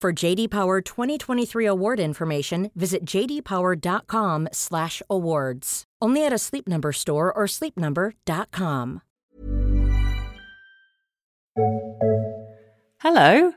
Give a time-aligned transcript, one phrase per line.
[0.00, 5.84] For JD Power 2023 award information, visit jdpower.com/awards.
[6.00, 9.02] Only at a Sleep Number store or sleepnumber.com.
[13.00, 13.52] Hello.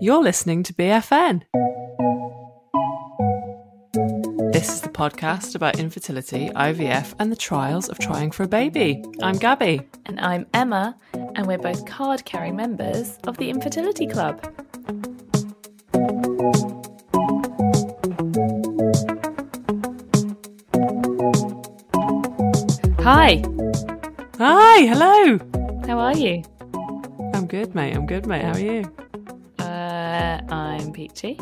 [0.00, 1.42] You're listening to BFN.
[4.52, 9.02] This is the podcast about infertility, IVF, and the trials of trying for a baby.
[9.20, 9.80] I'm Gabby.
[10.06, 10.96] And I'm Emma,
[11.38, 14.42] and we're both card carrying members of the Infertility Club.
[23.00, 23.40] Hi,
[24.38, 25.38] Hi, hello.
[25.86, 26.42] how are you?
[27.34, 27.94] I'm good, mate.
[27.94, 28.42] I'm good, mate.
[28.42, 28.92] How are you?
[29.60, 31.38] Uh, I'm Peachy.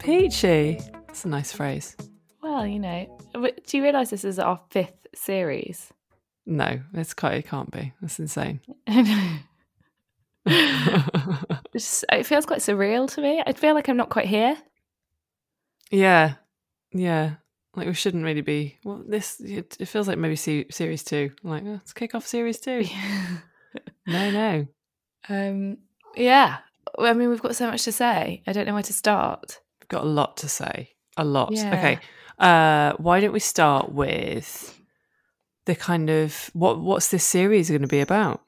[0.00, 0.80] Peachy.
[1.06, 1.96] That's a nice phrase.
[2.42, 5.92] Well, you know, do you realise this is our fifth series?
[6.50, 7.92] No, it's quite, it can't be.
[8.00, 8.60] That's insane.
[11.74, 13.42] It's- it feels quite surreal to me.
[13.46, 14.56] I feel like I'm not quite here.
[15.90, 16.34] yeah,
[16.92, 17.34] yeah.
[17.76, 18.78] Like we shouldn't really be.
[18.82, 21.32] Well, this it, it feels like maybe se- series two.
[21.44, 22.84] Like oh, let's kick off series two.
[24.06, 24.66] no, no.
[25.28, 25.76] um,
[26.16, 26.58] yeah.
[26.96, 28.42] Well, I mean, we've got so much to say.
[28.46, 29.60] I don't know where to start.
[29.80, 30.94] We've got a lot to say.
[31.18, 31.52] A lot.
[31.52, 31.74] Yeah.
[31.74, 31.98] Okay.
[32.38, 34.77] Uh, why don't we start with
[35.68, 38.40] the kind of what what's this series going to be about?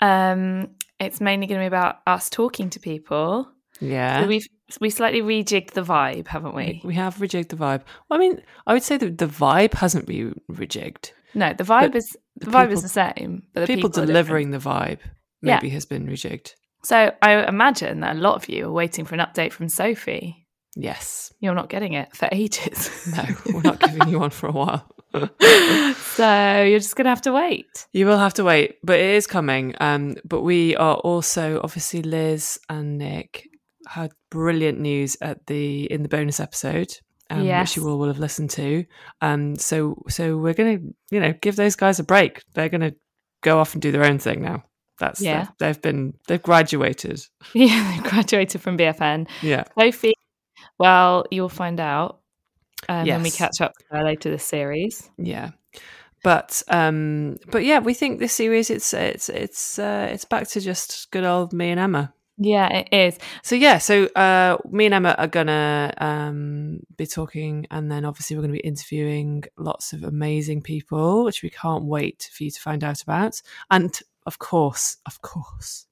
[0.00, 0.68] Um,
[1.00, 3.48] it's mainly going to be about us talking to people.
[3.80, 4.20] Yeah.
[4.22, 4.46] So we've
[4.80, 6.80] we slightly rejigged the vibe, haven't we?
[6.84, 7.82] We have rejigged the vibe.
[8.08, 11.12] Well, I mean, I would say that the vibe hasn't been rejigged.
[11.34, 13.90] No, the vibe But is the the vibe people- is the same, but the people,
[13.90, 15.00] people, delivering the vibe
[15.42, 15.56] Yeah.
[15.56, 16.54] maybe has been rejigged.
[16.84, 20.46] So I imagine that a lot of you are waiting for an update from Sophie.
[20.76, 21.32] Yes.
[21.40, 22.90] You're not getting it for ages.
[23.16, 23.24] No,
[23.54, 24.86] we're not giving you one for a while.
[25.96, 27.86] So you're just gonna have to wait.
[27.92, 29.74] You will have to wait, but it is coming.
[29.80, 33.48] Um, but we are also obviously Liz and Nick
[33.86, 36.90] had brilliant news at the in the bonus episode,
[37.30, 37.70] um, Yes.
[37.76, 38.84] which you all will have listened to.
[39.20, 40.78] Um, so so we're gonna
[41.10, 42.42] you know give those guys a break.
[42.54, 42.92] They're gonna
[43.42, 44.64] go off and do their own thing now.
[45.00, 45.48] That's Yeah.
[45.58, 47.20] they've, they've been they've graduated.
[47.54, 49.28] Yeah, they graduated from BFN.
[49.42, 50.14] Yeah, Sophie,
[50.78, 52.20] well, you'll find out
[52.88, 55.10] um, when we catch up later this series.
[55.18, 55.50] yeah.
[56.24, 60.60] But um, but yeah, we think this series it's it's it's uh, it's back to
[60.60, 62.14] just good old me and Emma.
[62.38, 63.18] Yeah, it is.
[63.42, 68.36] So yeah, so uh, me and Emma are gonna um, be talking, and then obviously
[68.36, 72.60] we're gonna be interviewing lots of amazing people, which we can't wait for you to
[72.60, 73.40] find out about.
[73.70, 73.96] And
[74.26, 75.86] of course, of course,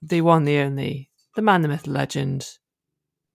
[0.00, 2.58] the one, the only, the man, the myth, the legend,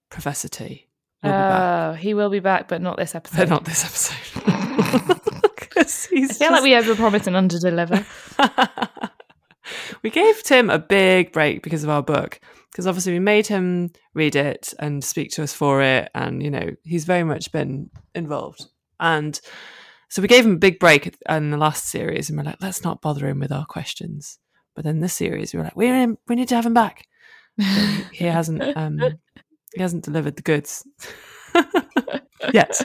[0.10, 0.87] Professor T.
[1.24, 3.38] will Oh, he will be back, but not this episode.
[3.38, 4.44] but not this episode.
[5.78, 8.06] I feel like we overpromise and underdeliver.
[10.04, 12.40] we gave Tim a big break because of our book.
[12.72, 16.52] Because obviously we made him read it and speak to us for it, and you
[16.52, 18.66] know he's very much been involved.
[19.00, 19.40] And
[20.10, 22.84] so we gave him a big break in the last series, and we're like, let's
[22.84, 24.38] not bother him with our questions.
[24.76, 27.08] But then this series, we were like, we need, we need to have him back.
[28.12, 29.00] He hasn't um,
[29.78, 30.86] he hasn't delivered the goods
[32.54, 32.80] yet.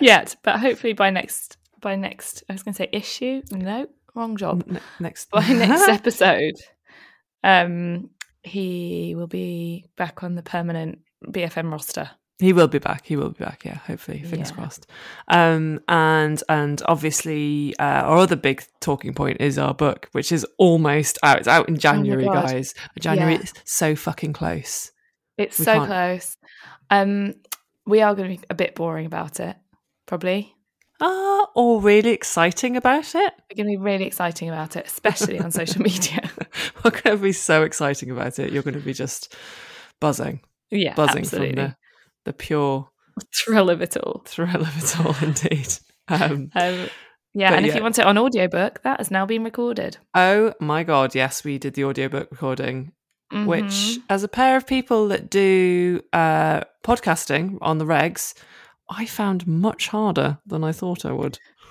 [0.00, 3.42] Yet, but hopefully by next by next I was going to say issue.
[3.50, 4.64] No, wrong job.
[4.68, 6.54] N- next By next episode,
[7.44, 8.10] um,
[8.42, 12.10] he will be back on the permanent BFN roster.
[12.38, 13.06] He will be back.
[13.06, 13.64] He will be back.
[13.64, 14.56] Yeah, hopefully, fingers Yeah.
[14.56, 14.86] crossed.
[15.28, 20.46] Um, and and obviously, uh, our other big talking point is our book, which is
[20.58, 21.38] almost out.
[21.38, 22.74] It's out in January, Oh guys.
[23.00, 23.40] January Yeah.
[23.40, 24.92] is so fucking close.
[25.38, 26.36] It's We so can't- close.
[26.90, 27.34] Um,
[27.86, 29.56] we are going to be a bit boring about it,
[30.06, 30.54] probably.
[31.00, 33.32] Ah, or really exciting about it.
[33.50, 36.30] We're going to be really exciting about it, especially on social media.
[36.84, 38.52] We're going to be so exciting about it.
[38.52, 39.34] You're going to be just
[40.00, 40.40] buzzing,
[40.70, 41.54] Yeah, buzzing absolutely.
[41.54, 41.76] from the,
[42.24, 42.88] the pure
[43.44, 44.22] thrill of it all.
[44.26, 45.68] thrill of it all, indeed.
[46.08, 46.88] Um, Um,
[47.34, 49.98] yeah, and if you want it on audiobook, that has now been recorded.
[50.14, 52.92] oh my God, yes, we did the audiobook recording,
[53.30, 54.02] which, Mhm.
[54.08, 58.34] as a pair of people that do uh, podcasting on the regs,
[58.88, 61.38] I found much harder than I thought I would.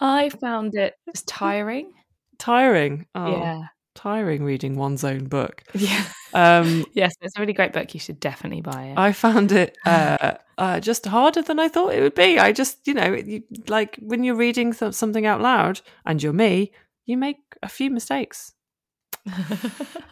[0.00, 1.92] I found it just tiring.
[2.38, 3.06] Tiring.
[3.14, 3.62] Oh, Yeah.
[3.94, 5.62] tiring reading one's own book.
[5.74, 6.04] Yeah.
[6.32, 7.92] Um, Yes, it's a really great book.
[7.94, 8.98] You should definitely buy it.
[8.98, 12.38] I found it uh, uh, just harder than I thought it would be.
[12.38, 16.32] I just, you know, you, like when you're reading th- something out loud and you're
[16.32, 16.72] me,
[17.06, 18.54] you make a few mistakes.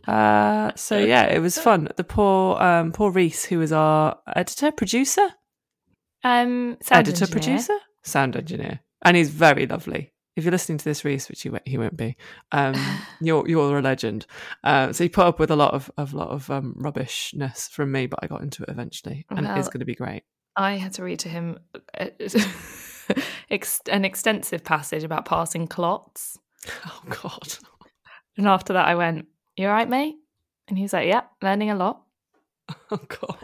[0.07, 1.89] Uh, so yeah, it was fun.
[1.97, 5.27] The poor, um, poor Reese, who was our editor, producer,
[6.23, 7.33] um, sound editor, engineer.
[7.33, 10.13] producer, sound engineer, and he's very lovely.
[10.37, 12.17] If you're listening to this, Reese, which he won't, he won't be,
[12.53, 12.75] um,
[13.21, 14.27] you're you're a legend.
[14.63, 17.91] Uh, so he put up with a lot of, of lot of um, rubbishness from
[17.91, 20.23] me, but I got into it eventually, and it is going to be great.
[20.55, 21.59] I had to read to him
[21.99, 22.07] uh,
[23.91, 26.39] an extensive passage about passing clots.
[26.87, 27.59] Oh God.
[28.37, 30.17] And after that, I went, You all right, mate?
[30.69, 32.03] And he was like, Yeah, learning a lot.
[32.91, 33.37] Oh God.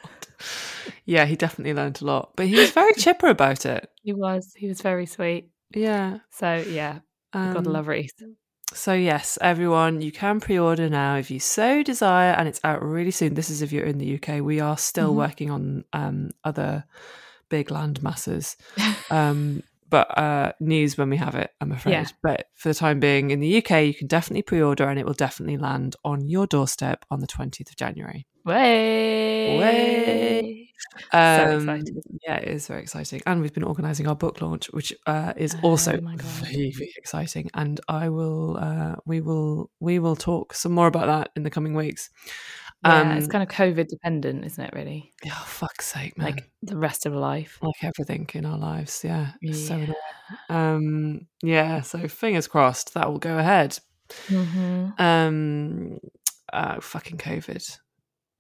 [1.05, 3.89] Yeah, he definitely learned a lot, but he was very chipper about it.
[4.03, 4.53] He was.
[4.57, 5.51] He was very sweet.
[5.75, 6.19] Yeah.
[6.31, 7.01] So, yeah,
[7.33, 8.13] Um, gotta love Reese.
[8.75, 13.11] So yes, everyone, you can pre-order now if you so desire, and it's out really
[13.11, 13.35] soon.
[13.35, 14.41] This is if you're in the UK.
[14.41, 15.17] We are still Mhm.
[15.17, 16.85] working on um, other
[17.49, 18.57] big land masses,
[19.11, 19.63] um,
[19.93, 21.51] but uh, news when we have it.
[21.61, 21.93] I'm afraid.
[21.93, 22.07] Yeah.
[22.23, 25.13] But for the time being, in the UK, you can definitely pre-order, and it will
[25.13, 28.27] definitely land on your doorstep on the 20th of January.
[28.45, 29.59] Way.
[29.59, 30.69] Way.
[31.13, 32.03] So Um, excited.
[32.27, 33.21] Yeah, it is very exciting.
[33.27, 37.51] And we've been organising our book launch, which uh, is also Oh very, very exciting.
[37.53, 41.51] And I will, uh, we will, we will talk some more about that in the
[41.51, 42.09] coming weeks.
[42.85, 45.13] Yeah, it's Um, kind of COVID dependent, isn't it, really?
[45.27, 46.33] Oh, fuck's sake, man.
[46.33, 47.59] Like the rest of life.
[47.63, 49.03] like everything in our lives.
[49.05, 49.33] Yeah.
[49.41, 49.95] It's so Yeah.
[50.49, 51.81] Um, yeah.
[51.83, 53.79] So fingers crossed that will go ahead.
[54.29, 55.99] hmm Um,
[56.53, 57.79] uh, fucking COVID.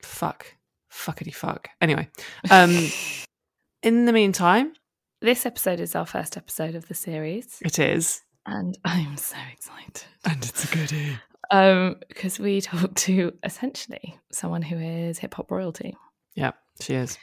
[0.02, 0.54] Fuck.
[0.92, 1.68] Fuckity fuck.
[1.80, 2.08] Anyway,
[2.50, 2.88] um,
[3.82, 4.72] in the meantime,
[5.20, 8.20] This episode is our first episode of the series, it is.
[8.44, 10.02] and I'm so excited.
[10.24, 11.18] And it's a goodie.
[11.52, 15.96] Um, because we talk to essentially someone who is hip hop royalty.
[16.34, 17.18] Yeah, she is.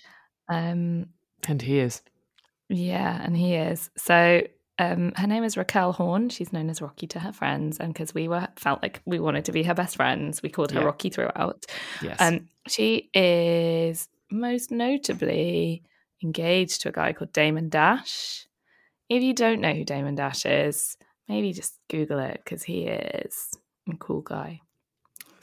[0.50, 1.08] Um,
[1.48, 2.02] And he is.
[2.70, 3.90] yeah, and he is.
[3.98, 4.42] So
[4.78, 6.30] um, her name is Raquel Horn.
[6.30, 9.46] She's known as Rocky to her friends, and because we were felt like we wanted
[9.46, 10.86] to be her best friends, we called her Yeah.
[10.86, 11.66] Rocky throughout.
[12.02, 12.18] Yes.
[12.22, 15.84] Um, she is most notably
[16.24, 18.48] engaged to a guy called Damon Dash.
[19.10, 20.98] If you don't know who Damon Dash is,
[21.28, 23.52] maybe just Google it because he is
[23.92, 24.62] a cool guy.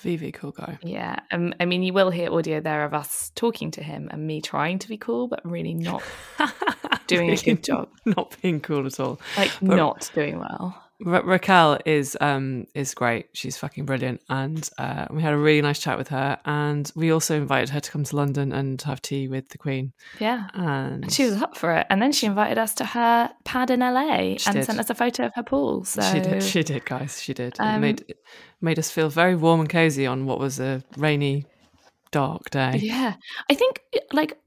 [0.03, 0.79] VV, cool guy.
[0.83, 4.27] Yeah, um, I mean, you will hear audio there of us talking to him and
[4.27, 6.03] me trying to be cool, but really not
[7.07, 7.89] doing a good job.
[8.05, 9.19] Not being cool at all.
[9.37, 10.83] like But- not doing well.
[11.05, 13.27] Ra- Raquel is um is great.
[13.35, 16.39] She's fucking brilliant, and uh, we had a really nice chat with her.
[16.47, 19.93] And we also invited her to come to London and have tea with the Queen.
[20.19, 20.49] Yeah.
[20.55, 21.87] And And she was up for it.
[21.91, 24.65] And then she invited us to her pad in LA and did.
[24.65, 25.85] sent us a photo of her pool.
[25.85, 26.43] So she did.
[26.43, 27.23] She did, guys.
[27.23, 27.55] She did.
[27.55, 28.17] it Um, made it
[28.63, 31.45] made us feel very warm and cozy on what was a rainy,
[32.11, 32.79] dark day.
[32.83, 33.15] Yeah.
[33.51, 33.81] I think
[34.13, 34.39] like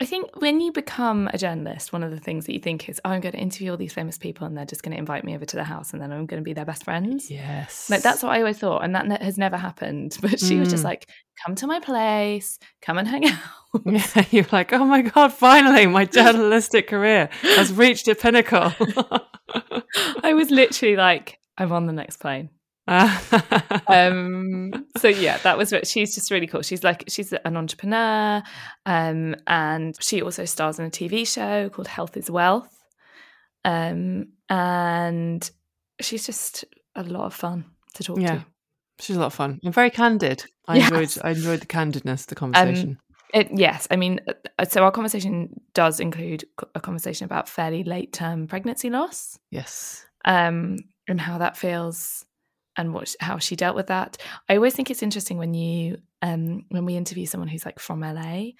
[0.00, 3.00] I think when you become a journalist, one of the things that you think is,
[3.04, 5.22] oh, I'm going to interview all these famous people and they're just going to invite
[5.24, 7.30] me over to their house and then I'm going to be their best friends.
[7.30, 7.88] Yes.
[7.88, 10.16] Like that's what I always thought, and that ne- has never happened.
[10.22, 10.86] But she was just Mm.
[10.86, 11.08] like,
[11.44, 13.38] "Come to my place, come and hang out."
[13.86, 15.32] Yeah, you're like, oh my god!
[15.32, 18.72] Finally, my journalistic career has reached a pinnacle.
[20.22, 22.50] I was literally like, "I'm on the next plane."
[23.88, 28.42] um so yeah that was what she's just really cool she's like she's an entrepreneur
[28.86, 32.82] um and she also stars in a tv show called health is wealth
[33.64, 35.50] um and
[36.00, 36.64] she's just
[36.94, 37.64] a lot of fun
[37.94, 38.38] to talk Yeah.
[38.38, 38.44] to
[39.00, 40.44] She's a lot of fun and very candid.
[40.68, 40.88] I Yes.
[40.90, 41.24] enjoyed.
[41.24, 42.98] I enjoyed the candidness of the conversation.
[43.32, 44.20] it, yes i mean
[44.58, 46.44] uh, so our conversation does include
[46.76, 50.06] a conversation about fairly late term pregnancy loss yes.
[50.26, 50.76] um,
[51.08, 52.24] and how that feels
[52.76, 54.16] and what how she dealt with that.
[54.48, 58.00] I always think it's interesting when you um, when we interview someone who's like from
[58.00, 58.50] LA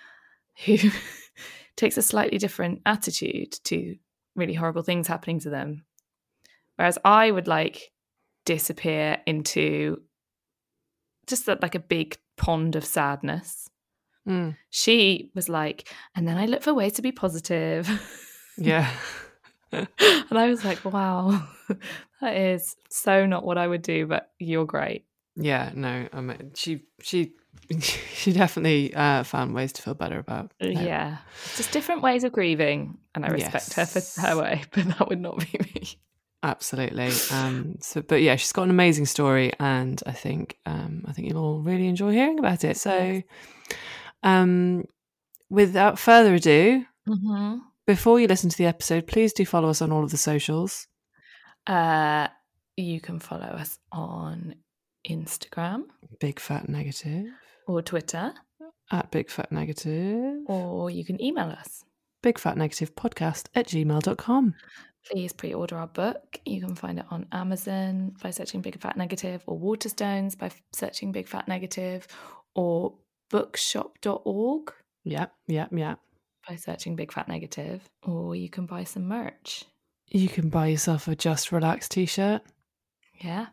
[0.64, 0.76] who
[1.76, 3.96] takes a slightly different attitude to
[4.36, 5.84] really horrible things happening to them,
[6.76, 7.92] whereas I would like
[8.44, 10.02] disappear into
[11.26, 13.68] just like a big pond of sadness.
[14.28, 14.56] Mm.
[14.70, 17.88] She was like, and then I look for ways to be positive.
[18.56, 18.90] Yeah.
[19.98, 21.46] and I was like, wow,
[22.20, 25.04] that is so not what I would do, but you're great.
[25.36, 27.32] Yeah, no, I mean, she she
[27.80, 30.52] she definitely uh, found ways to feel better about.
[30.62, 30.72] Uh, it.
[30.72, 31.18] Yeah.
[31.56, 32.98] Just different ways of grieving.
[33.14, 35.98] And I respect her for her way, but that would not be me.
[36.42, 37.10] Absolutely.
[37.30, 41.28] Um, so, but yeah, she's got an amazing story, and I think um, I think
[41.28, 42.76] you'll all really enjoy hearing about it.
[42.76, 43.22] So,
[44.22, 44.84] um,
[45.48, 47.58] without further ado, Mm-hmm.
[47.86, 50.86] Before you listen to the episode, please do follow us on all of the socials.
[51.66, 52.28] Uh,
[52.76, 54.54] you can follow us on
[55.08, 55.84] Instagram
[56.20, 57.26] Big Fat Negative
[57.66, 58.32] or Twitter,
[58.90, 60.38] at Big Fat Negative.
[60.46, 61.84] or you can email us.
[62.22, 64.54] Big Fat Negative Podcast at gmail.com.
[65.10, 66.40] Please pre order our book.
[66.46, 71.12] You can find it on Amazon by searching Big Fat Negative, or Waterstones by searching
[71.12, 72.06] Big Fat Negative,
[72.54, 72.94] or
[73.30, 74.72] bookshop.org
[75.04, 75.98] Yep, yep, yep.
[76.48, 79.64] By searching Big Fat Negative, or you can buy some merch.
[80.10, 82.42] You can buy yourself a Just Relax t shirt
[83.20, 83.46] Yeah.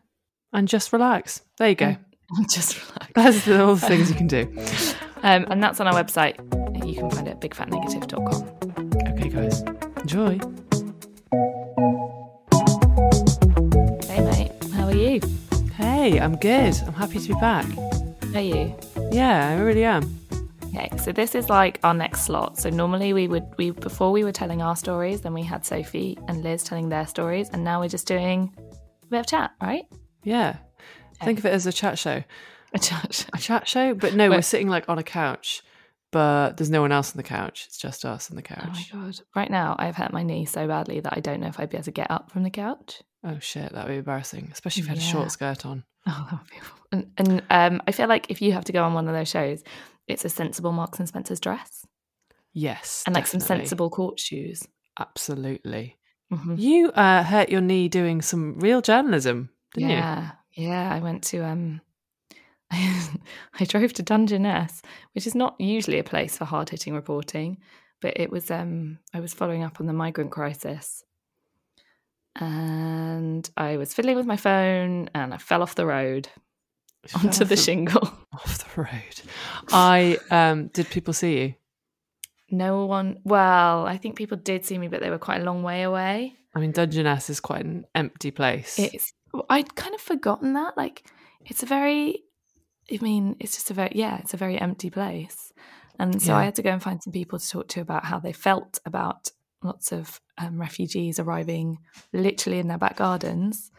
[0.54, 1.42] and just relax.
[1.58, 1.96] There you go.
[2.50, 3.12] Just relax.
[3.14, 4.48] That's the, all the things you can do.
[5.24, 6.36] Um, and that's on our website.
[6.84, 9.14] You can find it at bigfatnegative.com.
[9.14, 9.62] Okay, guys,
[10.02, 10.40] enjoy.
[14.08, 14.52] Hey, mate.
[14.74, 15.22] How are you?
[15.76, 16.76] Hey, I'm good.
[16.88, 17.66] I'm happy to be back.
[18.34, 18.76] Are you?
[19.12, 20.20] Yeah, I really am.
[20.74, 22.58] Okay, so this is like our next slot.
[22.58, 26.18] So normally we would we before we were telling our stories, then we had Sophie
[26.30, 28.56] and Liz telling their stories, and now we're just doing
[29.04, 29.84] a bit of chat, right?
[30.24, 30.58] Yeah.
[31.22, 32.24] Think of it as a chat show.
[32.74, 33.28] A chat.
[33.34, 33.94] A chat show?
[33.94, 35.62] But no, we're sitting like on a couch,
[36.10, 37.66] but there's no one else on the couch.
[37.68, 38.92] It's just us on the couch.
[38.94, 39.20] Oh my god!
[39.36, 41.78] Right now, I've hurt my knee so badly that I don't know if I'd be
[41.78, 43.04] able to get up from the couch.
[43.24, 45.84] Oh, shit, that would be embarrassing, especially if you had a short skirt on.
[46.08, 46.80] Oh, that would be awful.
[46.92, 49.30] And, and um, I feel like if you have to go on one of those
[49.30, 49.64] shows,
[50.12, 51.86] it's a sensible Marks and Spencer's dress
[52.54, 53.04] Yes.
[53.06, 54.68] and like some sensible court shoes.
[55.00, 55.98] Absolutely.
[56.32, 56.60] Mhm.
[56.60, 59.96] You uh, hurt your knee doing some real journalism, didn't you?
[59.96, 60.94] yeah, yeah.
[60.94, 61.82] I went to um,
[62.72, 64.82] I drove to Dungeness,
[65.14, 67.58] which is not usually a place for hard hitting reporting,
[68.02, 71.04] but it was um, I was following up on the migrant crisis,
[72.38, 76.30] and I was fiddling with my phone, and I fell off the road
[77.16, 78.10] onto off the shingle.
[78.34, 79.22] Off the road.
[79.72, 81.54] I um did people see you?
[82.50, 83.20] No one.
[83.24, 86.36] Well, I think people did see me, but they were quite a long way away.
[86.54, 88.78] I mean Dungeness is quite an empty place.
[88.78, 89.14] It's
[89.50, 90.78] I'd kind of forgotten that.
[90.78, 91.06] Like
[91.46, 92.24] it's a very
[92.92, 95.54] I mean, it's just a very yeah, it's a very empty place.
[96.00, 98.18] And so I had to go and find some people to talk to about how
[98.18, 99.32] they felt about
[99.64, 101.78] lots of um, refugees arriving
[102.12, 103.72] literally in their back gardens.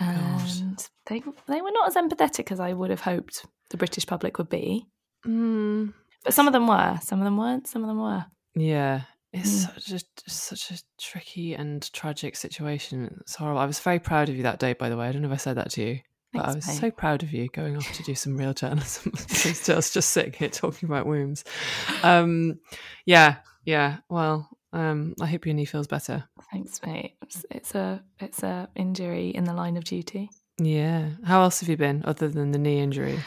[0.00, 4.38] And they they were not as empathetic as I would have hoped the British public
[4.38, 4.86] would be.
[5.26, 5.92] Mm,
[6.24, 8.24] But some of them were, some of them weren't, some of them were.
[8.54, 9.02] yeah.
[9.32, 9.80] It's Mm.
[9.80, 13.18] such a such a tricky and tragic situation.
[13.20, 13.60] It's horrible.
[13.60, 15.06] I was very proud of you that day, by the way.
[15.06, 16.00] I don't know if I said that to you.
[16.32, 19.12] But I was so proud of you going off to do some real journalism.
[19.18, 21.44] Instead of just sitting here talking about wombs.
[22.02, 22.58] Um,
[23.06, 23.98] yeah, yeah.
[24.08, 26.24] Well, um, I hope your knee feels better.
[26.52, 27.14] Thanks, mate.
[27.22, 30.30] It's, it's a it's a injury in the line of duty.
[30.58, 31.10] Yeah.
[31.24, 33.18] How else have you been other than the knee injury?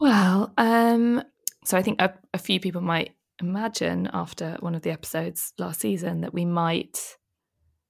[0.00, 1.22] Well, um,
[1.64, 5.80] so I think a, a few people might imagine after one of the episodes last
[5.80, 7.16] season that we might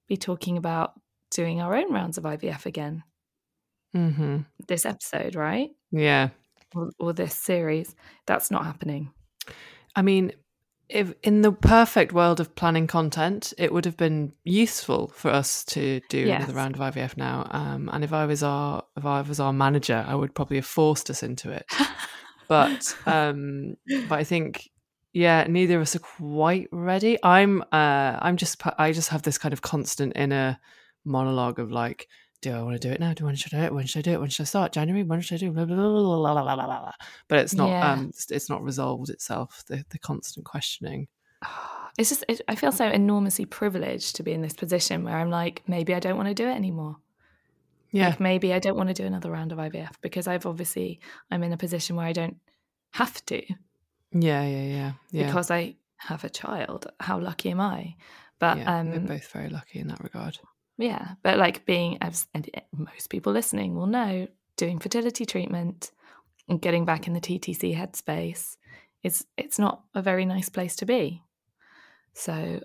[0.07, 0.93] be talking about
[1.31, 3.03] doing our own rounds of IVF again
[3.95, 4.39] Mm-hmm.
[4.67, 5.69] this episode, right?
[5.91, 6.29] Yeah.
[6.75, 7.95] Or, or this series.
[8.27, 9.11] That's not happening.
[9.95, 10.31] I mean,
[10.89, 15.63] if in the perfect world of planning content, it would have been useful for us
[15.65, 16.43] to do Yes.
[16.43, 17.47] another round of IVF now.
[17.51, 20.65] Um, and if I was our if I was our manager, I would probably have
[20.65, 21.65] forced us into it.
[22.47, 23.75] but um,
[24.07, 24.69] but I think
[25.13, 27.17] yeah, neither of us are quite ready.
[27.23, 30.57] I'm uh, I'm just I just have this kind of constant inner
[31.05, 32.07] monologue of like.
[32.41, 33.13] Do I want to do it now?
[33.13, 33.73] Do I want to do it?
[33.73, 34.19] When should I do it?
[34.21, 34.71] When should I start?
[34.71, 35.03] January?
[35.03, 35.51] When should I do?
[35.51, 36.91] Blah, blah, blah, blah, blah, blah, blah.
[37.27, 37.69] But it's not.
[37.69, 37.91] Yeah.
[37.91, 39.63] Um, it's, it's not resolved itself.
[39.67, 41.07] The the constant questioning.
[41.97, 45.29] It's just, it, I feel so enormously privileged to be in this position where I'm
[45.29, 46.95] like, maybe I don't want to do it anymore.
[47.91, 51.01] Yeah, Like maybe I don't want to do another round of IVF because I've obviously,
[51.29, 52.37] I'm in a position where I don't
[52.91, 53.41] have to
[54.11, 55.25] yeah, yeah, yeah, yeah.
[55.25, 56.87] because I have a child.
[56.99, 57.95] How lucky am I?
[58.39, 60.39] But yeah, um, we're both very lucky in that regard.
[60.79, 65.91] Yeah, but like being, as and most people listening will know, doing fertility treatment
[66.47, 68.55] and getting back in the TTC headspace
[69.03, 71.21] is it's not a very nice place to be.
[72.13, 72.61] So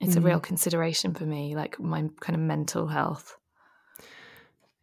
[0.00, 3.36] it's a real consideration for me, like my kind of mental health.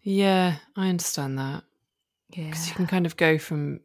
[0.01, 1.63] Yeah, I understand that
[2.35, 3.79] Yeah, because you can kind of go from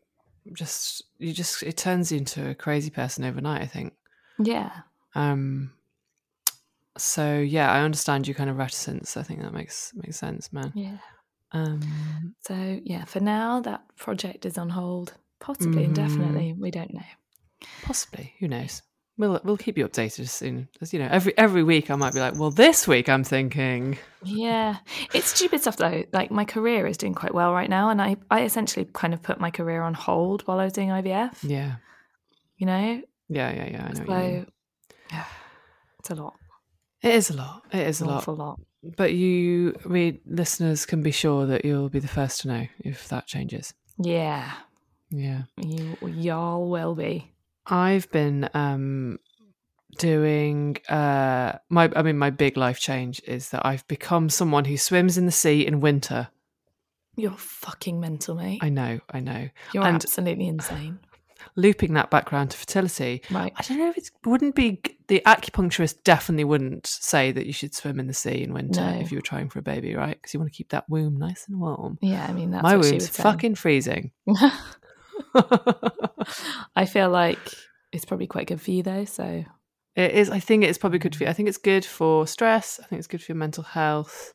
[0.52, 3.62] just you just it turns you into a crazy person overnight.
[3.62, 3.94] I think.
[4.38, 4.70] yeah,
[5.14, 5.72] Um,
[6.98, 9.16] so yeah, I understand your kind of reticence.
[9.16, 10.72] I think that makes makes sense, man.
[10.74, 10.98] Yeah.
[11.52, 15.86] Um, So yeah, for now that project is on hold, possibly Mhm.
[15.86, 16.54] indefinitely.
[16.58, 17.02] We don't know.
[17.82, 18.82] possibly, who knows?
[19.18, 21.08] We'll we'll keep you updated as soon as you know.
[21.10, 24.76] Every every week, I might be like, well, this week I'm thinking, Yeah,
[25.12, 26.04] it's stupid stuff though.
[26.12, 29.20] Like my career is doing quite well right now, and I I essentially kind of
[29.22, 31.44] put my career on hold while I was doing IVF.
[31.44, 31.76] yeah,
[32.56, 33.84] You know, yeah, yeah, yeah.
[33.84, 33.94] I know.
[33.94, 34.46] so what you mean.
[35.10, 35.24] yeah,
[35.98, 36.36] it's a lot,
[37.02, 37.62] It is a lot.
[37.72, 38.16] It is a lot.
[38.18, 38.60] awful lot.
[38.82, 43.08] But you, we listeners, can be sure that you'll be the first to know if
[43.08, 43.74] that changes.
[43.98, 44.50] Yeah,
[45.10, 45.42] Yeah.
[45.56, 47.32] you y'all will be.
[47.66, 49.18] I've been um
[49.98, 54.76] doing uh my I mean my big life change is that I've become someone who
[54.76, 56.28] swims in the sea in winter.
[57.16, 58.60] You're fucking mental, mate.
[58.62, 59.48] I know, I know.
[59.74, 61.00] You're and- absolutely insane.
[61.56, 63.22] Looping that back round to fertility.
[63.30, 63.52] Right.
[63.56, 64.80] I don't know if it wouldn't be
[65.10, 68.98] the acupuncturist definitely wouldn't say that you should swim in the sea in winter No.
[69.00, 70.16] if you were trying for a baby, right?
[70.16, 71.98] Because you want to keep that womb nice and warm.
[72.00, 74.12] Yeah, I mean that's My what she womb's fucking freezing.
[76.76, 77.38] I feel like
[77.92, 79.04] it's probably quite good for you though.
[79.04, 79.44] So
[79.96, 80.30] It is.
[80.30, 81.30] I think it's probably good for you.
[81.30, 82.80] I think it's good for stress.
[82.82, 84.32] I think it's good for your mental health.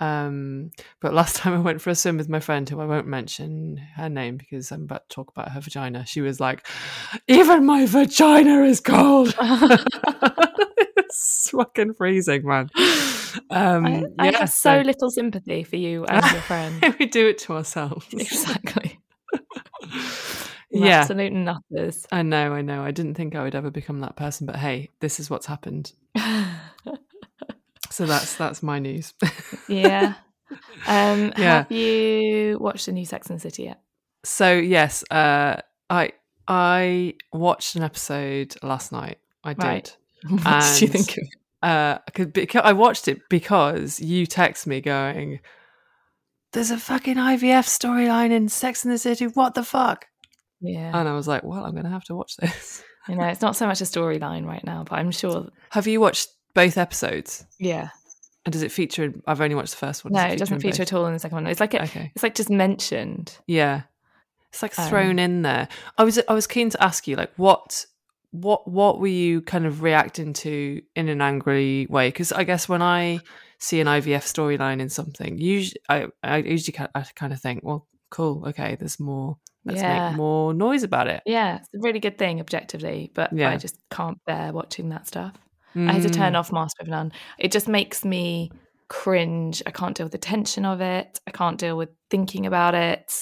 [0.00, 3.06] Um, but last time I went for a swim with my friend, who I won't
[3.06, 6.66] mention her name because I'm about to talk about her vagina, she was like,
[7.26, 12.70] "Even my vagina is cold." it's fucking freezing, man.
[13.50, 16.96] Um, I, I yeah, have so little sympathy for you and your friend.
[16.98, 18.06] we do it to ourselves.
[18.12, 19.00] exactly.
[20.70, 22.06] Yeah, Absolute nutters.
[22.12, 22.82] I know, I know.
[22.82, 25.92] I didn't think I would ever become that person, but hey, this is what's happened.
[27.98, 29.12] So that's that's my news.
[29.68, 30.14] yeah.
[30.86, 31.64] Um, Yeah.
[31.64, 33.80] Have you watched the new Sex and the City yet?
[34.24, 35.56] So yes, uh,
[35.90, 36.12] I
[36.46, 39.18] I watched an episode last night.
[39.42, 39.64] I did.
[39.64, 39.96] Right.
[40.28, 41.28] What did you think of it?
[41.60, 45.40] Uh, cause, because I watched it because you text me going,
[46.52, 49.26] "There's a fucking IVF storyline in Sex and the City.
[49.26, 50.06] What the fuck?"
[50.60, 50.96] Yeah.
[50.96, 53.42] And I was like, "Well, I'm going to have to watch this." you know, it's
[53.42, 55.48] not so much a storyline right now, but I'm sure.
[55.70, 56.28] have you watched
[56.66, 57.46] both episodes?
[57.58, 57.88] Yeah.
[58.44, 59.04] And does it feature?
[59.04, 60.12] In, I've only watched the first one.
[60.14, 60.92] No, Does it doesn't feature both?
[60.92, 61.46] at all in the second one.
[61.46, 62.10] It's like a, Okay.
[62.14, 63.36] it's like just mentioned.
[63.46, 63.82] Yeah.
[64.50, 65.68] It's like Um, thrown in there.
[65.98, 67.84] I was I was keen to ask you like what
[68.30, 72.68] what what were you kind of reacting to in an angry way because I guess
[72.68, 73.20] when I
[73.58, 77.60] see an IVF storyline in something usually I I usually kind I kind of think
[77.62, 80.08] well cool okay there's more let's Yeah.
[80.10, 81.22] make more noise about it.
[81.26, 83.50] Yeah, it's a really good thing objectively, but Yeah.
[83.50, 85.34] I just can't bear watching that stuff.
[85.76, 86.38] I had to turn Mm.
[86.38, 87.12] off Master of None.
[87.38, 88.50] It just makes me
[88.88, 89.62] cringe.
[89.66, 91.20] I can't deal with the tension of it.
[91.26, 93.12] I can't deal with thinking about it.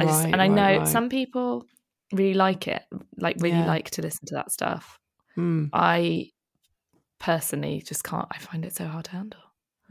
[0.00, 0.88] I just, Right, and I right, know right.
[0.88, 1.64] some people
[2.12, 2.82] really like it,
[3.16, 3.66] like really Yeah.
[3.66, 4.98] like to listen to that stuff.
[5.36, 5.70] Mm.
[5.72, 6.30] I
[7.18, 8.26] personally just can't.
[8.30, 9.40] I find it so hard to handle.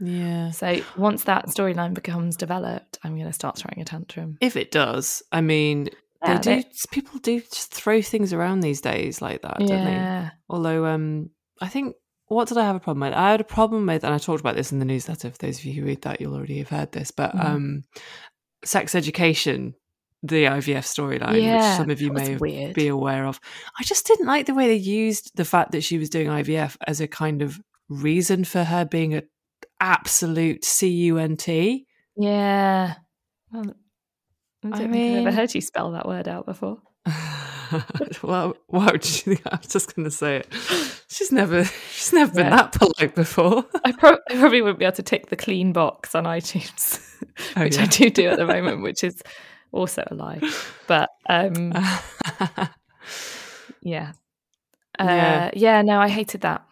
[0.00, 0.50] Yeah.
[0.50, 4.36] So once that storyline becomes developed, I'm going to start throwing a tantrum.
[4.40, 5.88] If it does, I mean,
[6.24, 6.62] Yeah, they do.
[6.62, 10.28] they- people do just throw things around these days like that, don't they?
[10.48, 11.30] Although, um,
[11.62, 11.96] I think
[12.28, 13.12] what did I have a problem with?
[13.16, 15.30] I had a problem with, and I talked about this in the newsletter.
[15.30, 17.10] For those of you who read that, you'll already have heard this.
[17.10, 17.44] But Mhm.
[17.44, 17.84] um,
[18.64, 19.74] sex education,
[20.22, 22.74] the IVF storyline, which some of you may weird.
[22.74, 23.38] be aware of.
[23.78, 26.76] I just didn't like the way they used the fact that she was doing IVF
[26.86, 29.22] as a kind of reason for her being a
[29.80, 31.84] absolute cunt.
[32.16, 32.94] yeah.
[33.52, 36.78] Well, I don't I think I've mean- ever heard you spell that word out before.
[38.22, 39.42] well, why would you think?
[39.52, 41.01] I was just going to say it.
[41.12, 43.64] She's never, she's never been that polite before.
[43.84, 47.00] I, pro- I probably wouldn't be able to tick the clean box on iTunes,
[47.56, 47.82] Oh, which yeah.
[47.82, 49.22] I do do at the moment, which is
[49.72, 50.40] also a lie.
[50.86, 51.72] But um,
[53.82, 54.12] yeah,
[54.98, 55.50] uh, Yeah.
[55.54, 56.64] yeah, no, I hated that.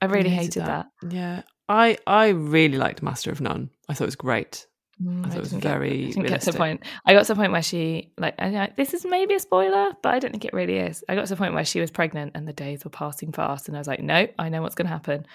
[0.00, 0.86] I really You hated, that.
[1.08, 3.70] Yeah, I I really liked Master of None.
[3.88, 4.66] I thought it was great.
[5.02, 6.82] Mm, I it was get- very I didn't get to the point.
[7.04, 10.14] I got to the point where she like, know, this is maybe a spoiler, but
[10.14, 11.02] I don't think it really is.
[11.08, 13.66] I got to the point where she was pregnant and the days were passing fast,
[13.68, 15.26] and I was like, nope, I know what's going to happen.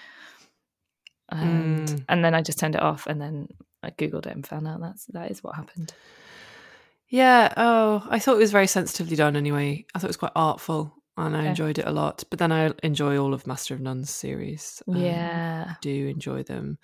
[1.28, 2.04] And Mm.
[2.08, 3.48] and then I just turned it off, and then
[3.82, 5.92] I googled it and found out that's that is what happened.
[7.08, 7.52] Yeah.
[7.56, 9.36] Oh, I thought it was very sensitively done.
[9.36, 12.24] Anyway, I thought it was quite artful, and I enjoyed it a lot.
[12.30, 14.82] But then I enjoy all of Master of None's series.
[14.88, 16.78] Um, yeah, do enjoy them.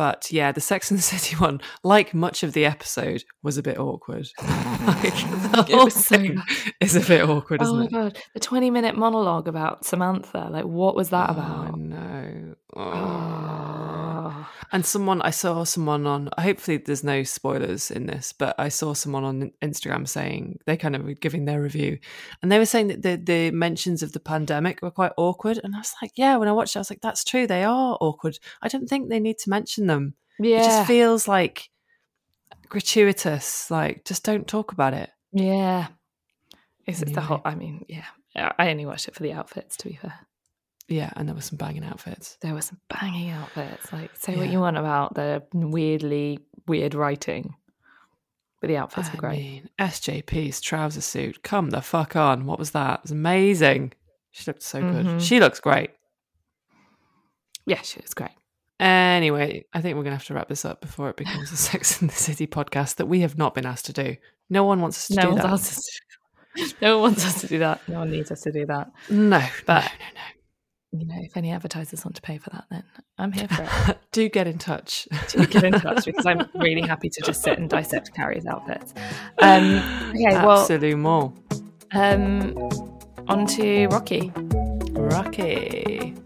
[0.00, 3.62] But yeah, the Sex and the City one, like much of the episode, was a
[3.62, 4.26] bit awkward.
[4.40, 4.48] like,
[5.12, 6.40] the whole so thing
[6.80, 7.90] is a bit awkward, oh isn't my it?
[7.92, 10.48] god, the twenty-minute monologue about Samantha.
[10.50, 11.78] Like, what was that Oh, about?
[11.78, 12.54] no.
[12.76, 13.89] Oh.
[14.72, 18.94] And someone I saw someone on hopefully there's no spoilers in this, but I saw
[18.94, 21.98] someone on Instagram saying they kind of were giving their review
[22.42, 25.60] and they were saying that the the mentions of the pandemic were quite awkward.
[25.62, 27.64] And I was like, Yeah, when I watched it, I was like, That's true, they
[27.64, 28.38] are awkward.
[28.62, 30.14] I don't think they need to mention them.
[30.38, 30.60] Yeah.
[30.60, 31.70] It just feels like
[32.68, 33.70] gratuitous.
[33.70, 35.10] Like just don't talk about it.
[35.32, 35.88] yeah.
[36.86, 38.06] It's, it's the whole, I mean, yeah.
[38.34, 40.14] I only watched it for the outfits, to be fair.
[40.90, 42.36] Yeah, and there were some banging outfits.
[42.42, 43.92] There were some banging outfits.
[43.92, 47.54] Like, say what you want about the weirdly weird writing,
[48.60, 49.38] but the outfits I were great.
[49.38, 51.42] mean, SJP's trouser suit.
[51.44, 52.44] Come the fuck on.
[52.44, 52.98] What was that?
[52.98, 53.92] It was amazing.
[54.32, 55.06] She looked so good.
[55.06, 55.20] Mhm.
[55.20, 55.90] She looks great.
[57.66, 58.30] Yeah, she was great.
[58.78, 61.56] Anyway, I think we're going to have to wrap this up before it becomes a
[61.68, 64.16] Sex in the City podcast that we have not been asked to do.
[64.48, 65.46] No one wants us to No do one, that.
[65.50, 65.84] wants us
[66.56, 67.86] to, no one wants us to do that.
[67.88, 68.90] No one needs us to do that.
[69.10, 70.20] No, But- no, no,
[70.92, 72.82] You know, if any advertisers want to pay for that, then
[73.16, 73.98] I'm here for it.
[74.12, 75.06] do get in touch.
[75.28, 78.92] to get in touch because I'm really happy to just sit and dissect Carrie's outfits.
[79.38, 79.76] Um,
[80.10, 81.32] okay, well, more.
[81.94, 82.56] um,
[83.28, 84.32] on to Rocky.
[84.90, 86.16] Rocky.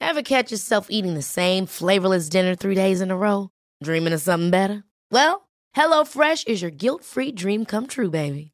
[0.00, 3.50] Ever catch yourself eating the same flavorless dinner three days in a row?
[3.82, 4.84] Dreaming of something better?
[5.10, 8.53] Well, HelloFresh is your guilt-free dream come true, baby.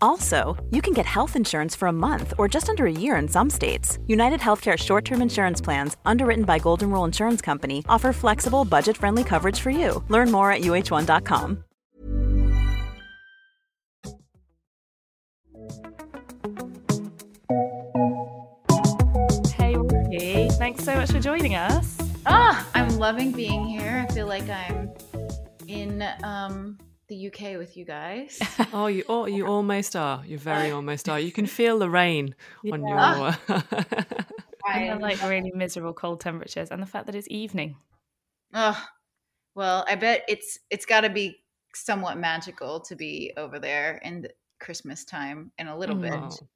[0.00, 3.28] Also, you can get health insurance for a month or just under a year in
[3.28, 3.98] some states.
[4.06, 8.96] United Healthcare short term insurance plans, underwritten by Golden Rule Insurance Company, offer flexible, budget
[8.96, 10.02] friendly coverage for you.
[10.08, 11.64] Learn more at uhone.com.
[19.56, 20.48] Hey, Rocky.
[20.50, 21.98] Thanks so much for joining us.
[22.26, 24.06] Ah, I'm loving being here.
[24.08, 24.90] I feel like I'm
[25.66, 28.38] in um, the UK with you guys.
[28.72, 30.22] Oh, you oh, you almost are.
[30.26, 31.18] You very almost are.
[31.18, 32.34] You can feel the rain
[32.72, 33.36] on your.
[34.70, 37.76] And I, like really miserable cold temperatures and the fact that it's evening.
[38.52, 38.76] Ugh.
[39.54, 41.38] well, I bet it's it's got to be
[41.74, 46.12] somewhat magical to be over there in the Christmas time in a little bit.
[46.12, 46.36] Mm.
[46.42, 46.46] Oh,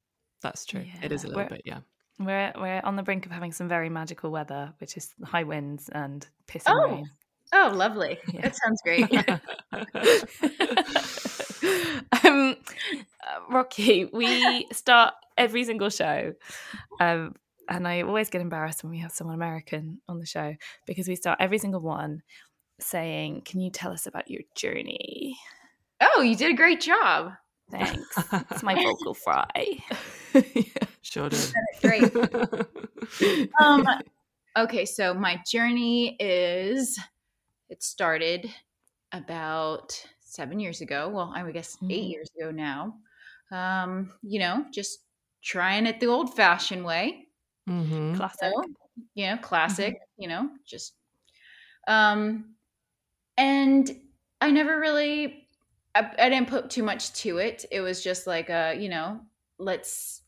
[0.42, 0.84] that's true.
[1.02, 1.78] It is a little We're- bit, yeah.
[2.18, 5.88] We're we're on the brink of having some very magical weather, which is high winds
[5.88, 6.84] and pissing Oh.
[6.96, 7.10] rain.
[7.52, 8.18] Oh, lovely!
[8.32, 8.40] Yeah.
[8.40, 9.12] That sounds great.
[12.24, 12.56] um,
[13.22, 16.32] uh, Rocky, we start every single show,
[16.98, 17.34] um,
[17.68, 20.54] and I always get embarrassed when we have someone American on the show
[20.86, 22.22] because we start every single one
[22.80, 25.36] saying, "Can you tell us about your journey?"
[26.02, 27.32] oh, you did a great job.
[27.70, 28.18] Thanks.
[28.50, 29.46] it's my vocal fry.
[31.02, 31.52] Sure did.
[31.80, 32.12] Great.
[33.60, 33.86] um,
[34.56, 36.98] okay, so my journey is
[37.72, 38.50] it started
[39.12, 41.08] about seven years ago.
[41.10, 42.12] Well, I would guess eight Mhm.
[42.12, 43.00] years ago now.
[43.52, 45.06] Um, you know, just
[45.42, 47.28] trying it the old fashioned way.
[47.66, 48.38] hmm Classic.
[48.40, 48.64] So,
[49.14, 50.96] you know, classic, you know, just
[51.88, 52.56] um
[53.38, 53.90] and
[54.40, 55.48] I never really
[55.94, 57.64] I, I didn't put too much to it.
[57.72, 59.22] It was just like uh, you know,
[59.58, 60.22] let's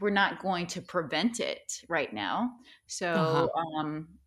[0.00, 2.56] we're not going to prevent it right now.
[2.86, 3.48] So Uh-huh.
[3.78, 4.18] um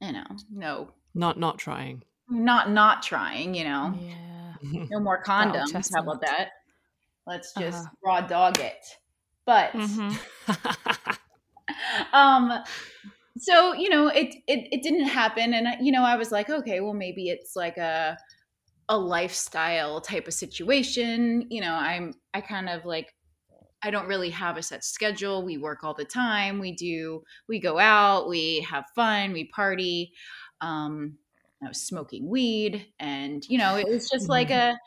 [0.00, 2.02] you know, no Not not trying.
[2.28, 3.94] not not trying, you know.
[3.98, 4.54] Yeah.
[4.90, 5.90] No more Battle condoms.
[5.94, 6.50] How about that?
[7.26, 7.90] Let's just Uh-huh.
[8.04, 8.84] raw dog it.
[9.46, 10.18] But Mhm.
[12.12, 12.52] um
[13.38, 16.80] so you know it, it it didn't happen and you know i was like okay
[16.80, 18.18] well maybe it's like a
[18.88, 23.14] a lifestyle type of situation you know i'm i kind of like
[23.82, 27.60] i don't really have a set schedule we work all the time we do we
[27.60, 30.12] go out we have fun we party
[30.60, 31.16] um
[31.62, 34.78] i was smoking weed and you know it was just like a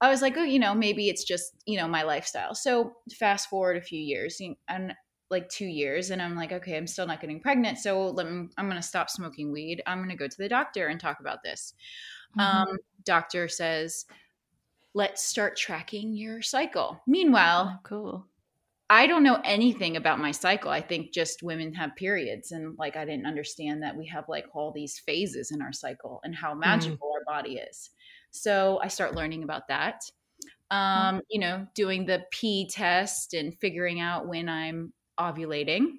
[0.00, 2.54] i was like oh you know maybe it's just you know my lifestyle.
[2.54, 4.94] So fast forward a few years and
[5.30, 8.48] like two years and i'm like okay i'm still not getting pregnant so let me,
[8.56, 9.82] i'm going to stop smoking weed.
[9.86, 11.74] I'm going to go to the doctor and talk about this.
[12.38, 12.70] Mm-hmm.
[12.70, 14.06] um, doctor says
[14.94, 17.00] let's start tracking your cycle.
[17.06, 18.26] Meanwhile Oh, cool.
[18.90, 20.70] I don't know anything about my cycle.
[20.70, 24.46] I think just women have periods and like I didn't understand that we have like
[24.54, 27.90] all these phases in our cycle and how magical our body is.
[28.30, 30.02] So I start learning about that.
[30.70, 35.96] Um, you know, doing the P test and figuring out when I'm ovulating.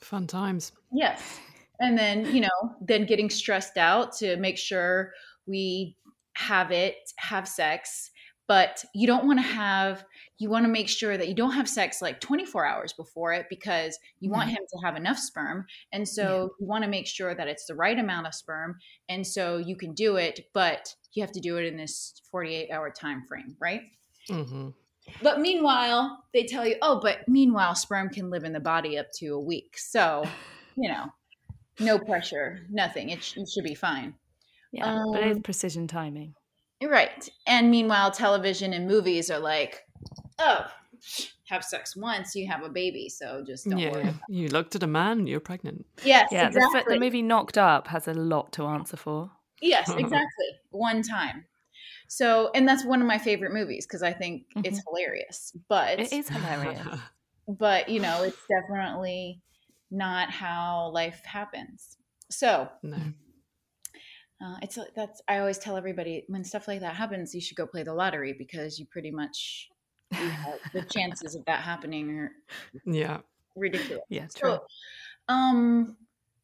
[0.00, 0.72] Fun times.
[0.92, 1.40] Yes.
[1.80, 5.12] And then, you know, then getting stressed out to make sure
[5.46, 5.96] we
[6.34, 8.10] have it, have sex.
[8.48, 10.04] But you don't want to have,
[10.38, 13.46] you want to make sure that you don't have sex like 24 hours before it
[13.50, 15.66] because you want him to have enough sperm.
[15.92, 18.76] And so you want to make sure that it's the right amount of sperm.
[19.08, 22.70] And so you can do it, but you have to do it in this 48
[22.70, 23.82] hour time frame, right?
[24.28, 24.68] hmm
[25.22, 29.06] But meanwhile, they tell you, oh, but meanwhile, sperm can live in the body up
[29.18, 29.76] to a week.
[29.78, 30.24] So,
[30.76, 31.06] you know,
[31.80, 33.10] no pressure, nothing.
[33.10, 34.14] It, sh- it should be fine.
[34.72, 36.34] Yeah, but it's Um, precision timing.
[36.82, 37.28] Right.
[37.46, 39.84] And meanwhile, television and movies are like,
[40.38, 40.66] oh,
[41.48, 43.08] have sex once, you have a baby.
[43.08, 44.04] So just don't worry.
[44.04, 45.86] Yeah, you looked at a man, you're pregnant.
[46.04, 46.80] Yes, Yeah, the, exactly.
[46.80, 49.30] f- the movie Knocked Up has a lot to answer for.
[49.60, 50.46] Yes, exactly.
[50.70, 51.46] One time.
[52.08, 54.96] So, and that's one of my favorite movies because I think it's mm-hmm.
[54.96, 55.56] hilarious.
[55.68, 56.86] But It is hilarious.
[57.48, 59.40] but you know it's definitely
[59.90, 61.96] not how life happens
[62.30, 62.96] so no.
[64.44, 67.56] Uh, it's like- that's i always tell everybody when stuff like that happens you should
[67.56, 69.68] go play the lottery because you pretty much
[70.12, 72.32] you have, the chances of that happening are
[72.84, 73.18] Yeah.
[73.56, 74.50] ridiculous Yeah, true.
[74.50, 74.62] so
[75.28, 75.96] um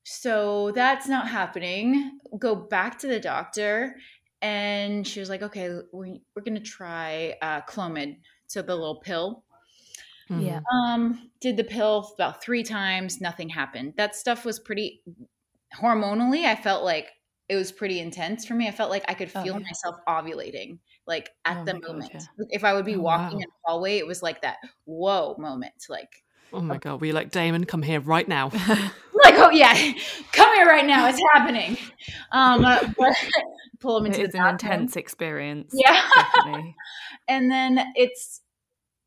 [0.04, 3.96] so that's not happening go back to the doctor
[4.40, 8.16] and she was like okay we, we're gonna try uh clomid
[8.48, 9.44] so the little pill
[10.28, 10.60] Yeah.
[10.72, 13.94] um, did the pill about three times, nothing happened.
[13.96, 15.02] That stuff was pretty
[15.78, 17.08] hormonally, I felt like
[17.52, 18.66] it was pretty intense for me.
[18.66, 19.60] I felt like I could Oh, feel yeah.
[19.60, 22.12] myself ovulating, like at Oh the my God, moment.
[22.14, 22.44] yeah.
[22.48, 23.42] If I would be Oh, walking wow.
[23.42, 25.74] in the hallway, it was like that whoa moment.
[25.90, 26.08] Like,
[26.54, 27.64] Oh my god, were you like Damon?
[27.66, 28.46] Come here right now.
[29.24, 29.74] like, oh yeah,
[30.32, 31.76] come here right now, it's happening.
[32.32, 32.80] Um, uh,
[33.80, 35.74] pull him into It's the an intense experience.
[35.74, 36.00] Yeah.
[37.28, 38.40] And then it's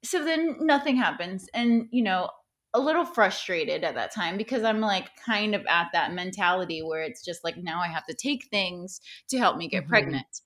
[0.03, 2.29] so then nothing happens and you know
[2.75, 7.01] a little frustrated at that time because i'm like kind of at that mentality where
[7.03, 9.87] it's just like now i have to take things to help me get Mhm.
[9.87, 10.41] pregnant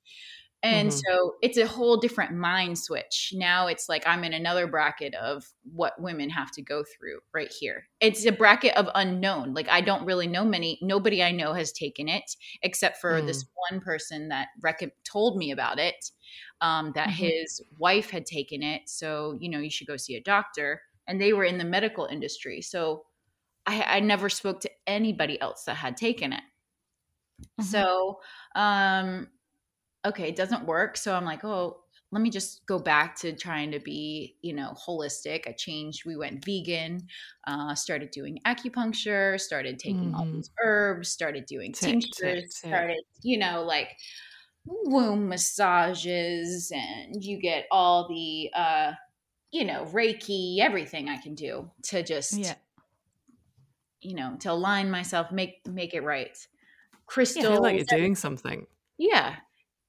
[0.61, 0.93] and Mhm.
[0.93, 5.45] so it's a whole different mind switch now it's like i'm in another bracket of
[5.73, 9.79] what women have to go through right here it's a bracket of unknown like i
[9.79, 14.27] don't really know many nobody i know has taken it except for this one person
[14.27, 16.11] that rec- told me about it
[16.61, 17.11] um, that Mhm.
[17.11, 18.89] his wife had taken it.
[18.89, 20.81] So, you know, you should go see a doctor.
[21.09, 22.61] And they were in the medical industry.
[22.63, 23.07] So
[23.67, 26.43] I, I never spoke to anybody else that had taken it.
[27.57, 27.73] Mhm.
[27.73, 28.21] So,
[28.55, 29.29] um,
[30.05, 30.97] okay, it doesn't work.
[30.97, 34.73] So I'm like, oh, let me just go back to trying to be, you know,
[34.87, 35.47] holistic.
[35.47, 36.05] I changed.
[36.05, 37.07] We went vegan,
[37.47, 40.43] uh, started doing acupuncture, started taking all Mhm.
[40.43, 42.87] these herbs, started doing Tick, tinctures, tick, tick.
[42.87, 43.97] started, you know, like
[44.65, 48.93] womb massages, and you get all the, uh,
[49.51, 52.55] you know, Reiki, everything I can do to just, Yeah.
[54.01, 56.37] you know, to align myself, make make it right.
[56.93, 57.97] I Crystals, feel like you're everything.
[57.99, 58.67] doing something.
[58.97, 59.37] Yeah,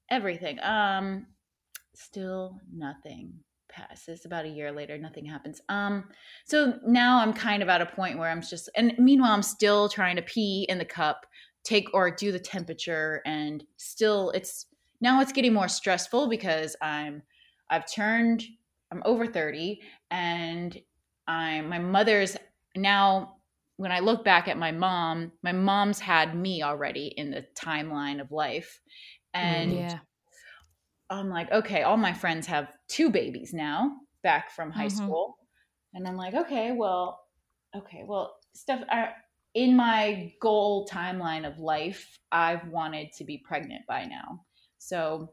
[0.09, 0.59] everything.
[0.61, 1.27] Um,
[1.94, 3.35] still nothing
[3.68, 4.25] passes.
[4.25, 5.61] About a year later, nothing happens.
[5.68, 6.09] Um,
[6.44, 9.88] so now I'm kind of at a point where I'm just, and meanwhile, I'm still
[9.88, 11.27] trying to pee in the cup,
[11.62, 14.66] take or do the temperature, and still, it's
[15.01, 17.23] now it's getting more stressful because I'm,
[17.68, 18.42] I've turned,
[18.92, 20.76] I'm over thirty, and
[21.26, 22.37] I'm my mother's
[22.76, 23.37] now
[23.76, 28.20] when I look back at my mom, my mom's had me already in the timeline
[28.20, 28.79] of life.
[29.33, 30.00] And yeah.
[31.09, 34.96] I'm like, okay, all my friends have two babies now back from high Mhm.
[34.96, 35.38] school.
[35.94, 37.20] And I'm like, okay, well,
[37.74, 39.12] okay, well, stuff I,
[39.55, 44.44] in my goal timeline of life, I've wanted to be pregnant by now.
[44.76, 45.33] So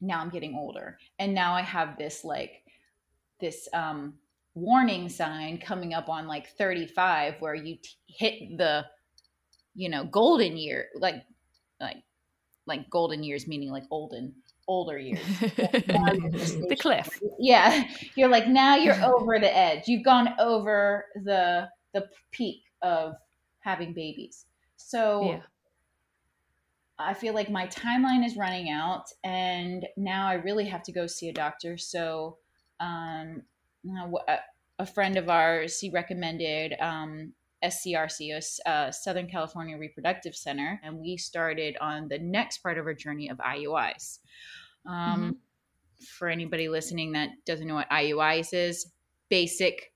[0.00, 0.98] now I'm getting older.
[1.18, 2.62] And now I have this like
[3.40, 4.14] this um
[4.54, 8.84] warning sign coming up on like 35 where you t- hit the
[9.74, 11.22] you know golden year like
[11.80, 11.98] like
[12.66, 14.34] like golden years meaning like olden
[14.66, 15.20] older years
[15.88, 17.08] Now you're just the cliff.
[17.38, 17.84] yeah
[18.16, 23.14] you're like now you're over the edge you've gone over the the peak of
[23.60, 25.40] having babies so Yeah.
[26.98, 31.06] I feel like my timeline is running out, and now I really have to go
[31.06, 31.78] see a doctor.
[31.78, 32.38] So,
[32.80, 33.42] um,
[33.88, 34.36] uh,
[34.78, 37.32] a friend of ours, he recommended um,
[37.64, 42.94] SCRC, uh, Southern California Reproductive Center, and we started on the next part of our
[42.94, 44.18] journey of IUIs.
[44.86, 45.30] Um, mm-hmm.
[46.16, 48.92] For anybody listening that doesn't know what IUIs is,
[49.28, 49.92] basic.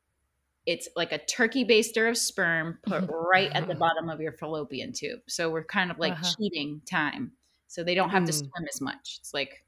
[0.66, 4.92] It's like a turkey baster of sperm put right at the bottom of your fallopian
[4.92, 5.20] tube.
[5.29, 6.33] So we're kind of like uh-huh.
[6.38, 7.33] cheating time.
[7.66, 8.27] So they don't have mm.
[8.27, 9.18] to swim as much.
[9.20, 9.64] It's like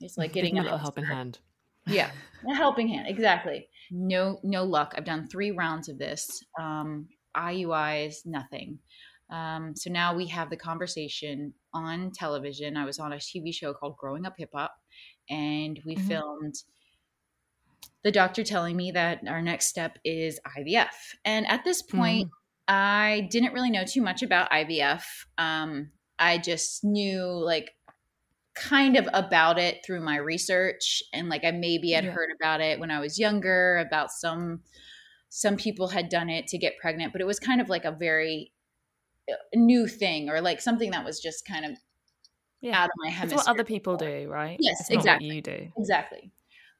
[0.00, 1.38] it's like getting a little helping hand.
[1.86, 2.10] Yeah,
[2.50, 3.08] a helping hand.
[3.08, 3.68] Exactly.
[3.90, 4.94] No, no luck.
[4.96, 6.44] I've done three rounds of this.
[6.58, 8.78] Um, IUIs, nothing.
[9.30, 12.76] Um, so now we have the conversation on television.
[12.76, 14.74] I was on a TV show called Growing Up Hip Hop,
[15.30, 16.06] and we mm-hmm.
[16.08, 16.54] filmed
[18.04, 20.92] the doctor telling me that our next step is IVF.
[21.24, 22.34] And at this point, mm-hmm.
[22.68, 25.02] I didn't really know too much about IVF.
[25.38, 27.72] Um, I just knew like
[28.54, 32.10] kind of about it through my research and like I maybe had yeah.
[32.10, 34.60] heard about it when I was younger about some
[35.28, 37.90] some people had done it to get pregnant but it was kind of like a
[37.90, 38.52] very
[39.28, 41.72] uh, new thing or like something that was just kind of
[42.60, 42.80] yeah.
[42.80, 43.38] out of my hemisphere.
[43.38, 44.56] It's what other people do, right?
[44.60, 45.34] Yes, it's exactly.
[45.34, 45.72] you do.
[45.76, 46.30] Exactly.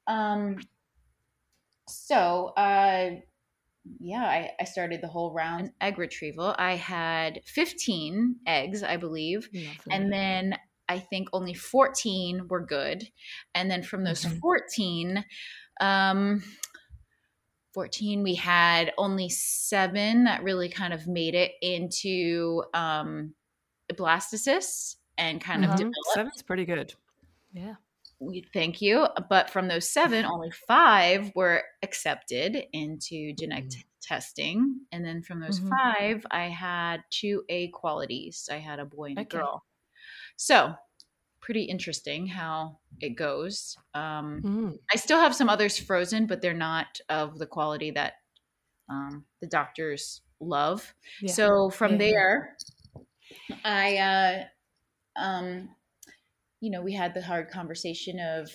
[0.06, 0.58] Um
[1.88, 3.10] so uh
[4.00, 6.54] yeah, I, I started the whole round egg retrieval.
[6.58, 9.48] I had 15 eggs, I believe.
[9.52, 9.70] Lovely.
[9.90, 10.56] And then
[10.88, 13.08] I think only 14 were good.
[13.54, 14.38] And then from those mm-hmm.
[14.38, 15.24] 14,
[15.80, 16.42] um,
[17.74, 23.34] 14, we had only seven that really kind of made it into um,
[23.92, 25.72] blastocysts and kind mm-hmm.
[25.72, 25.96] of developed.
[26.14, 26.94] Seven's pretty good.
[27.52, 27.74] Yeah.
[28.26, 29.06] We, thank you.
[29.28, 33.80] But from those seven, only five were accepted into genetic mm-hmm.
[34.02, 34.80] testing.
[34.92, 35.70] And then from those mm-hmm.
[35.70, 38.48] five, I had two A qualities.
[38.50, 39.38] I had a boy and a okay.
[39.38, 39.64] girl.
[40.36, 40.74] So
[41.44, 43.76] pretty interesting how it goes.
[43.92, 44.78] Um, mm.
[44.92, 48.14] I still have some others frozen, but they're not of the quality that
[48.88, 50.94] um, the doctors love.
[51.20, 51.32] Yeah.
[51.32, 51.98] So from yeah.
[51.98, 52.56] there,
[53.62, 54.44] I, uh,
[55.20, 55.68] um,
[56.64, 58.50] you know, we had the hard conversation of,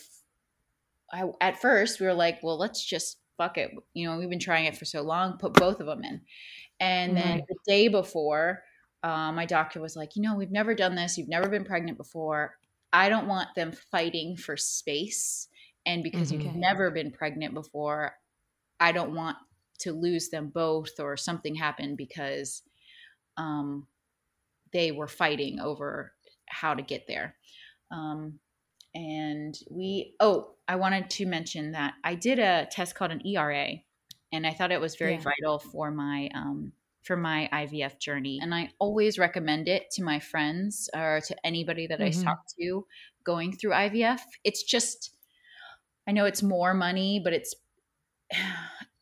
[1.13, 3.71] I, at first we were like, well, let's just fuck it.
[3.93, 6.21] You know, we've been trying it for so long, put both of them in.
[6.79, 8.63] And then the day before,
[9.03, 11.19] uh, my doctor was like, you know, we've never done this.
[11.19, 12.57] You've never been pregnant before.
[12.91, 15.47] I don't want them fighting for space.
[15.85, 16.41] And because mm-hmm.
[16.41, 18.13] you've never been pregnant before,
[18.79, 19.37] I don't want
[19.81, 22.63] to lose them both or something happened because
[23.37, 23.85] um,
[24.73, 26.13] they were fighting over
[26.47, 27.35] how to get there.
[27.91, 28.39] Um,
[28.93, 33.73] and we, oh, I wanted to mention that I did a test called an ERA,
[34.31, 35.21] and I thought it was very yeah.
[35.21, 36.73] vital for my um,
[37.09, 38.39] for my IVF journey.
[38.41, 42.19] And I always recommend it to my friends or to anybody that mm-hmm.
[42.19, 42.85] I talk to
[43.23, 44.19] going through IVF.
[44.43, 45.11] It's just,
[46.07, 47.55] I know it's more money, but it's,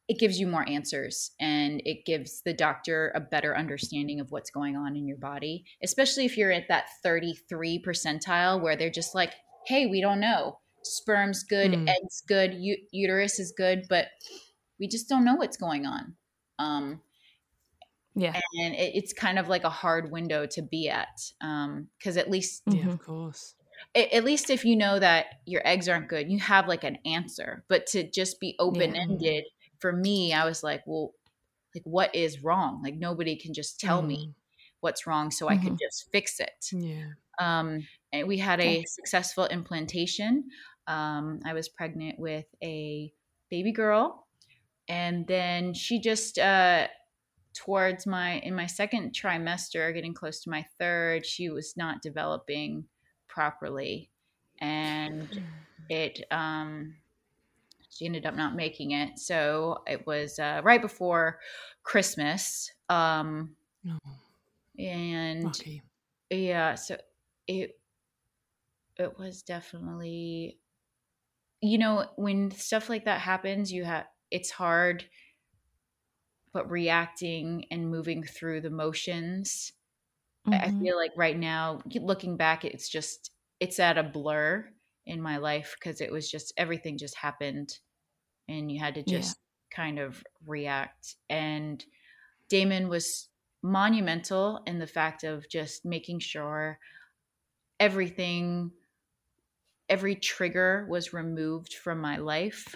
[0.08, 4.50] it gives you more answers and it gives the doctor a better understanding of what's
[4.50, 9.14] going on in your body, especially if you're at that 33 percentile where they're just
[9.14, 9.34] like,
[9.66, 10.60] hey, we don't know.
[10.84, 11.90] Sperm's good, mm.
[11.90, 14.08] eggs good, u- uterus is good, but
[14.80, 16.16] we just don't know what's going on.
[16.58, 17.02] Um,
[18.16, 18.40] yeah.
[18.64, 21.20] And it, it's kind of like a hard window to be at.
[21.42, 23.56] Um, cause at least, yeah, of course.
[23.94, 27.64] At least if you know that your eggs aren't good, you have like an answer.
[27.68, 29.42] But to just be open ended yeah.
[29.80, 31.14] For me, I was like, well,
[31.76, 32.82] like what is wrong?
[32.84, 34.08] Like nobody can just tell mm.
[34.08, 34.34] me
[34.80, 35.54] what's wrong so mm-hmm.
[35.54, 35.86] I can mm-hmm.
[35.86, 36.66] just fix it.
[36.72, 37.06] Yeah.
[37.40, 40.46] Um, and we had a successful implantation.
[40.88, 43.12] Um, I was pregnant with a
[43.50, 44.26] baby girl,
[44.88, 46.88] and then she just uh,
[47.58, 52.86] towards my in my second trimester getting close to my third she was not developing
[53.28, 54.12] properly
[54.62, 55.42] and
[55.90, 56.94] it um
[57.98, 61.40] she ended up not making it so it was uh, right before
[61.84, 63.56] christmas um
[63.90, 63.98] oh.
[64.80, 65.62] and
[66.30, 66.98] yeah so
[67.48, 67.80] it
[68.98, 70.58] it was definitely
[71.62, 75.06] you know when stuff like that happens you have it's hard
[76.58, 79.74] but reacting and moving through the motions.
[80.48, 80.54] Mm-hmm.
[80.60, 83.30] I feel like right now, looking back, it's just,
[83.60, 84.68] it's at a blur
[85.06, 87.78] in my life because it was just, everything just happened
[88.48, 89.38] and you had to just
[89.72, 89.76] yeah.
[89.76, 91.16] kind of react.
[91.30, 91.84] And
[92.50, 93.30] Damon was
[93.64, 96.80] monumental in the fact of just making sure
[97.80, 98.72] everything,
[99.90, 102.76] every trigger was removed from my life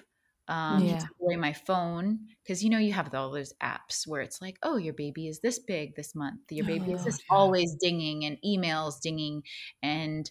[0.51, 1.01] um, yeah.
[1.22, 4.76] away my phone because you know you have all those apps where it's like, oh,
[4.76, 7.38] your baby is this big this month, your baby oh, is this yeah.
[7.38, 9.43] always dinging and emails dinging,
[9.82, 10.30] and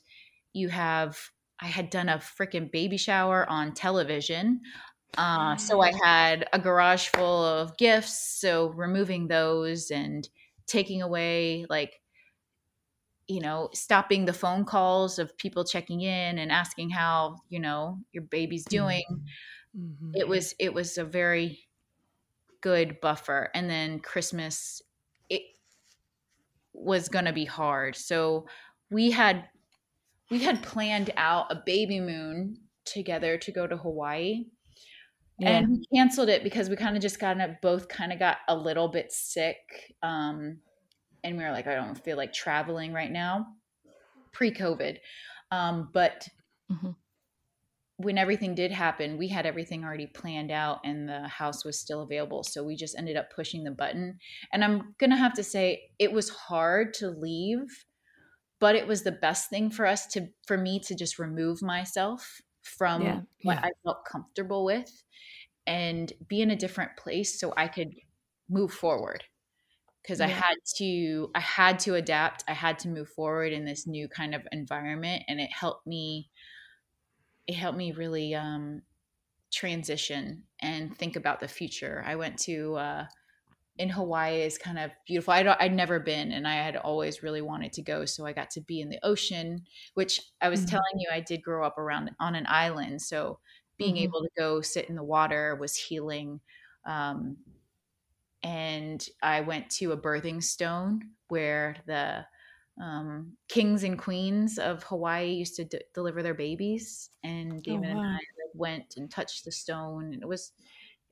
[0.53, 1.19] you have.
[1.63, 4.63] I had done a freaking baby shower on television.
[5.17, 8.19] Uh, so I had a garage full of gifts.
[8.41, 10.29] So removing those and
[10.67, 12.01] taking away, like,
[13.29, 17.99] you know, stopping the phone calls of people checking in and asking how, you know,
[18.13, 19.05] your baby's doing.
[19.77, 20.13] Mhm.
[20.15, 21.69] It was it was a very
[22.61, 23.51] good buffer.
[23.55, 24.83] And then Christmas,
[25.29, 25.43] it
[26.73, 27.97] was gonna be hard.
[27.97, 28.47] So
[28.91, 29.49] we had
[30.31, 34.47] we had planned out a baby moon together to go to Hawaii.
[35.41, 35.63] Yeah.
[35.63, 38.39] And we canceled it because we kind of just kind of both kind of got
[38.49, 39.97] a little bit sick.
[40.03, 40.61] Um,
[41.25, 43.47] and we were like, I don't feel like traveling right now,
[44.33, 44.99] pre COVID.
[45.53, 46.29] Um, but
[46.69, 46.93] Mhm.
[47.97, 52.01] when everything did happen, we had everything already planned out and the house was still
[52.01, 52.43] available.
[52.43, 54.19] So we just ended up pushing the button.
[54.53, 57.85] And I'm going to have to say it was hard to leave,
[58.61, 62.41] but it was the best thing for us to, for me to just remove myself
[62.63, 63.63] from Yeah, what yeah.
[63.63, 65.05] I felt comfortable with
[65.67, 67.95] and be in a different place so I could
[68.49, 69.25] move forward.
[70.03, 72.45] Because I had to, I had to adapt.
[72.49, 76.31] I had to move forward in this new kind of environment, and it helped me
[77.47, 78.83] it helped me really um,
[79.53, 82.03] transition and think about the future.
[82.07, 83.07] I went to uh,
[83.79, 85.33] in Hawaii is kind of beautiful.
[85.33, 88.05] I don't, I'd never been, and I had always really wanted to go.
[88.05, 89.65] So I got to be in the ocean,
[89.95, 90.67] which I was Mhm.
[90.67, 93.03] telling you I did grow up around on an island.
[93.03, 93.41] So
[93.79, 93.97] being Mhm.
[93.97, 96.41] able to go sit in the water was healing.
[96.85, 97.39] Um,
[98.43, 102.27] and I went to a birthing stone where the
[102.83, 107.99] um, kings and queens of Hawaii used to d- deliver their babies, and David and
[107.99, 108.19] wow.
[108.19, 108.21] I
[108.55, 110.53] went and touched the stone, and it was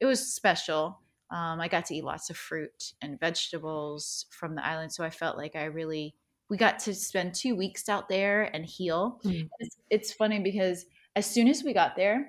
[0.00, 1.02] it was special.
[1.30, 5.10] Um, I got to eat lots of fruit and vegetables from the island, so I
[5.10, 6.14] felt like I really
[6.50, 9.20] we got to spend two weeks out there and heal.
[9.24, 9.48] Mm.
[9.58, 12.26] It's, it's funny because as soon as we got there,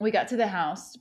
[0.00, 0.96] we got to the house,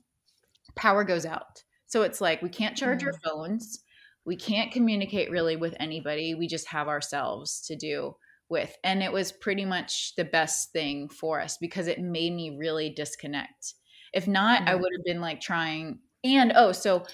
[0.76, 1.64] power goes out.
[1.88, 3.80] So it's like we can't charge our phones.
[4.26, 6.36] We can't communicate really with anybody.
[6.36, 8.16] We just have ourselves to do
[8.48, 8.76] with.
[8.84, 12.92] And it was pretty much the best thing for us because it made me really
[12.92, 13.74] disconnect.
[14.14, 16.00] If not, I would have been like trying.
[16.24, 17.06] And oh, so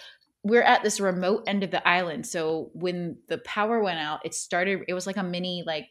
[0.43, 2.25] we're at this remote end of the island.
[2.25, 5.87] So when the power went out, it started, it was like a mini, like,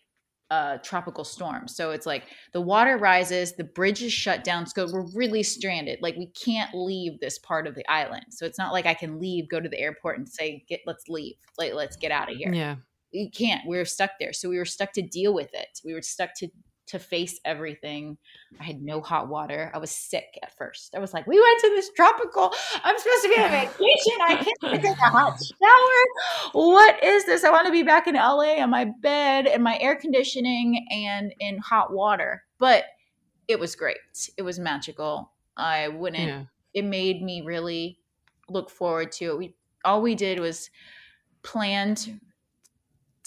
[0.51, 1.67] uh, tropical storm.
[1.67, 4.67] So it's like the water rises, the bridge is shut down.
[4.67, 6.01] So we're really stranded.
[6.03, 8.27] Like we can't leave this part of the island.
[8.31, 11.09] So it's not like I can leave, go to the airport and say, "Get, let's
[11.09, 11.37] leave.
[11.59, 12.77] Like let's get out of here." Yeah.
[13.11, 13.67] You can't.
[13.67, 14.33] We were stuck there.
[14.33, 15.81] So we were stuck to deal with it.
[15.85, 16.49] We were stuck to
[16.87, 18.19] to face everything.
[18.61, 19.71] I had no hot water.
[19.75, 20.95] I was sick at first.
[20.95, 22.53] I was like, "We went to this tropical.
[22.83, 24.19] I'm supposed to be on vacation.
[24.23, 26.51] I can't take a hot shower.
[26.53, 27.43] What is this?
[27.45, 31.35] I want to be back in LA on my bed and my air conditioning and
[31.41, 32.85] in hot water." But
[33.49, 33.97] it was great.
[34.37, 35.31] It was magical.
[35.57, 36.45] I wouldn't Yeah.
[36.75, 37.99] it made me really
[38.49, 39.39] look forward to it.
[39.39, 39.55] We
[39.85, 40.71] all we did was
[41.43, 42.21] planned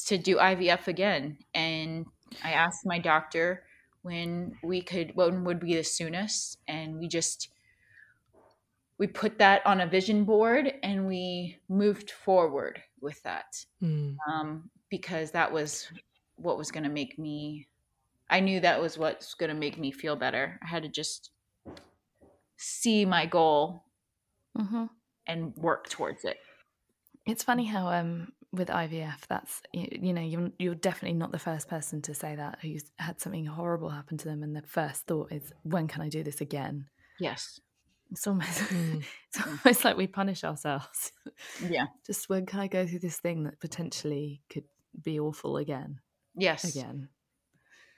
[0.08, 2.06] to do IVF again, and
[2.44, 3.66] I asked my doctor
[4.02, 7.50] when we could, when would be the soonest, and we just
[8.98, 14.22] we put that on a vision board and we moved forward with that Mm.
[14.30, 15.92] um, because that was
[16.38, 17.68] what was going to make me.
[18.30, 20.60] I knew that was what's going to make me feel better.
[20.64, 21.32] I had to just
[22.58, 23.86] see my goal
[24.58, 24.88] hmm
[25.28, 26.38] and work towards it.
[27.26, 31.40] It's funny how um with IVF, that's you, you know you're you're definitely not the
[31.40, 35.08] first person to say that who's had something horrible happen to them, and the first
[35.08, 36.90] thought is, when can I do this again?
[37.20, 37.60] Yes.
[38.12, 39.04] It's almost Mm.
[39.34, 41.12] it's almost like we punish ourselves.
[41.60, 41.88] Yeah.
[42.06, 44.66] Just when can I go through this thing that potentially could
[45.02, 46.00] be awful again?
[46.36, 46.64] Yes.
[46.64, 47.10] Again.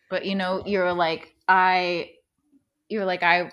[0.10, 2.16] But you know, you're like I
[2.90, 3.52] you're like I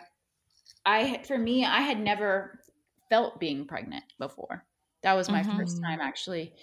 [0.87, 2.61] I for me I had never
[3.11, 4.67] felt being pregnant before.
[5.03, 5.83] That was my first Mhm.
[5.87, 6.55] time actually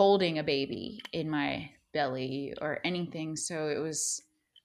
[0.00, 3.36] holding a baby in my belly or anything.
[3.36, 4.22] So it was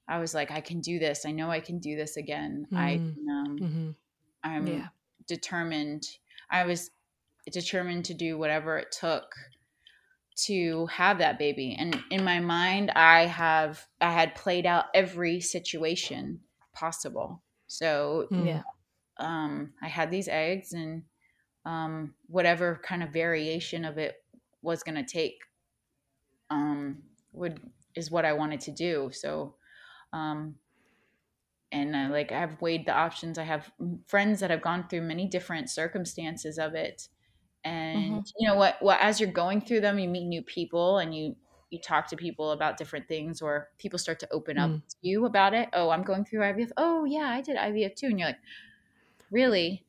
[0.08, 1.26] I was like I can do this.
[1.26, 2.68] I know I can do this again.
[2.74, 3.14] I Mm.
[3.14, 3.96] can, um, Mhm.
[4.46, 4.88] I'm Yeah.
[5.28, 6.04] determined.
[6.50, 6.90] I was
[7.52, 9.36] determined to do whatever it took
[10.48, 11.76] to have that baby.
[11.78, 16.40] And in my mind, I have I had played out every situation
[16.74, 17.44] possible.
[17.68, 18.48] So Mm.
[18.48, 18.64] Yeah.
[19.18, 21.04] um, I had these eggs, and
[21.66, 24.25] um, whatever kind of variation of it
[24.66, 25.40] was going to take
[26.50, 27.60] um, would
[27.96, 29.10] is what I wanted to do.
[29.14, 29.56] So,
[30.14, 30.60] um,
[31.72, 33.38] and I, like I've weighed the options.
[33.38, 33.72] I have
[34.08, 37.08] friends that have gone through many different circumstances of it,
[37.64, 38.78] and you know what?
[38.82, 41.36] Well, as you're going through them, you meet new people, and you
[41.72, 44.84] you talk to people about different things, or people start to open up Mm.
[44.90, 45.70] to you about it.
[45.74, 46.72] Oh, I'm going through IVF.
[46.78, 48.40] Oh, yeah, I did IVF too, and you're like
[49.32, 49.86] really?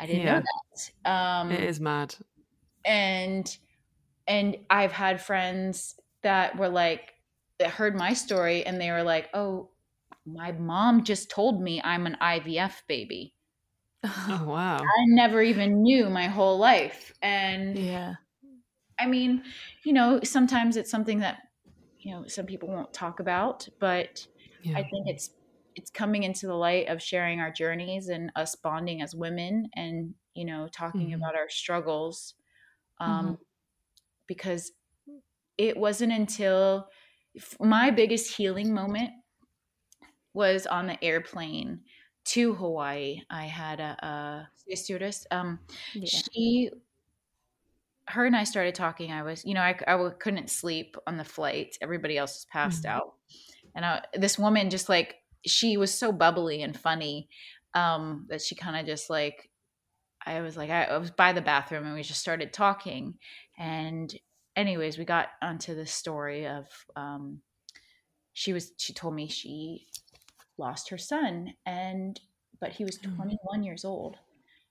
[0.00, 0.26] I didn't Yeah.
[0.26, 0.42] know
[1.04, 1.10] that.
[1.10, 2.16] Um, it is mad.
[2.84, 3.58] and
[4.26, 7.14] and I've had friends that were like
[7.58, 9.70] that heard my story and they were like, "Oh,
[10.26, 13.36] my mom just told me I'm an IVF baby.
[14.28, 14.94] Oh wow.
[14.98, 18.16] I never even knew my whole life." And yeah.
[18.98, 19.44] I mean,
[19.84, 21.42] you know, sometimes it's something that
[21.98, 24.26] you know some people won't talk about, but
[24.60, 24.76] Yeah.
[24.76, 25.30] I think it's
[25.74, 30.14] it's coming into the light of sharing our journeys and us bonding as women and
[30.34, 31.14] you know talking Mhm.
[31.14, 32.34] about our struggles
[33.00, 33.38] um
[34.26, 34.72] because
[35.58, 36.88] it wasn't until
[37.60, 39.10] my biggest healing moment
[40.32, 41.80] was on the airplane
[42.24, 43.20] to Hawaii.
[43.30, 45.26] I had a, a a stewardess.
[45.30, 45.60] Um,
[45.92, 46.08] Yeah.
[46.08, 46.70] she
[48.08, 49.72] her and i started talking i was you know I
[50.18, 52.90] couldn't sleep on the flight everybody else was passed Mhm.
[52.90, 53.14] out
[53.74, 55.16] and I, this woman just like
[55.46, 57.28] she was so bubbly and funny
[57.74, 59.50] um that she kind of just like
[60.26, 63.18] i was like I, I was by the bathroom and we just started talking
[63.58, 64.14] and
[64.56, 66.66] anyways we got onto the story of
[66.96, 67.40] um
[68.32, 69.86] she was she told me she
[70.58, 72.20] lost her son and
[72.60, 73.16] but he was Mm.
[73.16, 74.16] 21 years old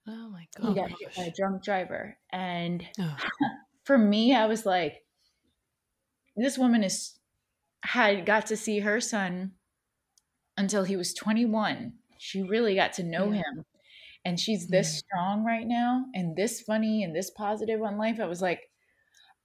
[0.07, 0.69] Oh my God.
[0.69, 3.17] he got hit by a drunk driver and Oh,
[3.85, 5.05] for me i was like
[6.35, 7.19] this woman is
[7.83, 9.53] had got to see her son
[10.57, 13.37] until he was 21 she really got to know Yeah.
[13.37, 13.65] him
[14.25, 14.99] and she's this Mm.
[14.99, 18.71] strong right now and this funny and this positive on life i was like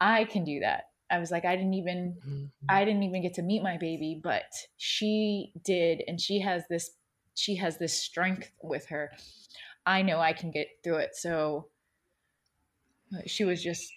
[0.00, 0.84] i can do that.
[1.10, 2.50] I was like i didn't even Mhm.
[2.68, 4.44] i didn't even get to meet my baby but
[4.76, 6.96] she did and she has this
[7.34, 9.12] she has this strength with her.
[9.86, 11.16] I know i can get through it.
[11.16, 11.70] So
[13.14, 13.92] uh, she was just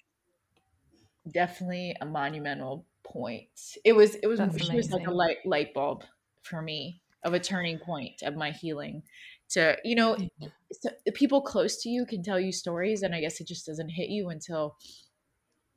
[1.30, 3.50] definitely a monumental point.
[3.86, 6.04] It was it was That's she was like a light light bulb
[6.44, 9.04] for me of a turning point of my healing
[9.52, 10.50] to you know Yeah.
[10.72, 13.66] so the people close to you can tell you stories and i guess it just
[13.66, 14.76] doesn't hit you until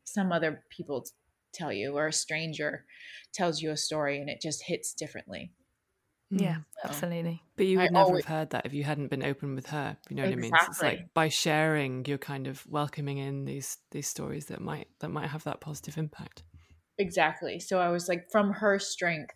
[0.04, 1.04] some other people
[1.52, 2.84] tell you or a stranger
[3.32, 5.52] tells you a story and it just hits differently
[6.30, 6.56] Yeah.
[6.82, 7.42] So, absolutely.
[7.56, 9.66] But you I would never always- have heard that if you hadn't been open with
[9.68, 9.96] her.
[10.08, 10.50] You know what I mean?
[10.50, 10.88] So it's Exactly.
[10.98, 15.28] like by sharing, you're kind of welcoming in these these stories that might that might
[15.28, 16.42] have that positive impact.
[16.98, 19.34] exactly so i was like from her strength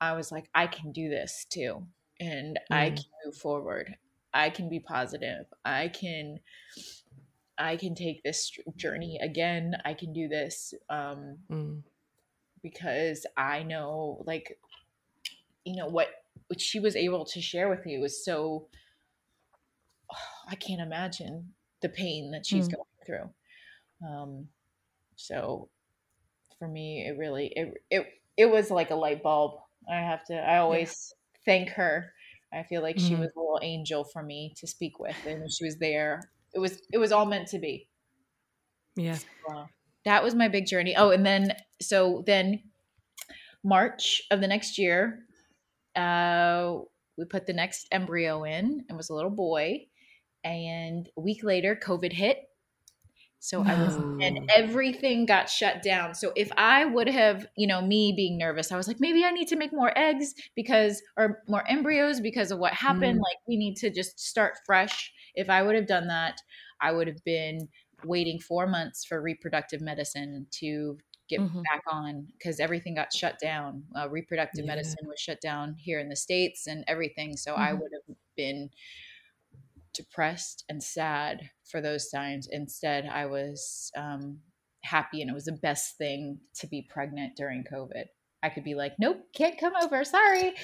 [0.00, 1.72] i was like i can do this too
[2.20, 2.96] and i Mm.
[2.96, 3.96] can move forward
[4.34, 6.38] i can be positive i can
[7.58, 11.82] i can take this journey again i can do this um Mm.
[12.62, 14.58] because I know like
[15.64, 16.08] you know what
[16.48, 18.68] what she was able to share with me was so
[20.48, 21.52] I can't imagine
[21.82, 22.74] the pain that she's Mm.
[22.76, 23.30] going through.
[24.08, 24.48] Um
[25.16, 25.68] so
[26.58, 28.06] for me it really it it
[28.36, 29.60] it was like a light bulb.
[29.90, 31.12] I have to I always
[31.44, 32.12] thank her.
[32.52, 33.20] I feel like she Mhm.
[33.20, 36.20] was a little angel for me to speak with and she was there
[36.54, 37.88] it was it was all meant to be.
[38.96, 39.18] Yeah.
[39.46, 39.68] Wow.
[40.04, 40.96] That was my big journey.
[40.96, 42.62] Oh, and then so then
[43.62, 45.26] March of the next year,
[45.94, 46.78] uh,
[47.18, 48.84] we put the next embryo in.
[48.88, 49.86] and was a little boy,
[50.44, 52.47] and a week later, COVID hit.
[53.40, 56.14] So I was, and everything got shut down.
[56.14, 59.30] So if I would have, you know, me being nervous, I was like, maybe I
[59.30, 63.18] need to make more eggs because, or more embryos because of what happened.
[63.18, 63.26] Mm.
[63.30, 65.12] Like we need to just start fresh.
[65.34, 66.40] If I would have done that,
[66.80, 67.68] I would have been
[68.02, 71.68] waiting four months for reproductive medicine to get Mhm.
[71.70, 73.84] back on because everything got shut down.
[73.96, 74.64] Uh, reproductive Yeah.
[74.64, 77.36] medicine was shut down here in the states and everything.
[77.36, 77.80] So I Mhm.
[77.80, 78.70] would have been
[79.98, 82.48] depressed and sad for those times.
[82.50, 84.38] Instead, I was um,
[84.84, 88.04] happy, and it was the best thing to be pregnant during COVID.
[88.42, 90.04] I could be like, "Nope, can't come over.
[90.04, 90.54] Sorry,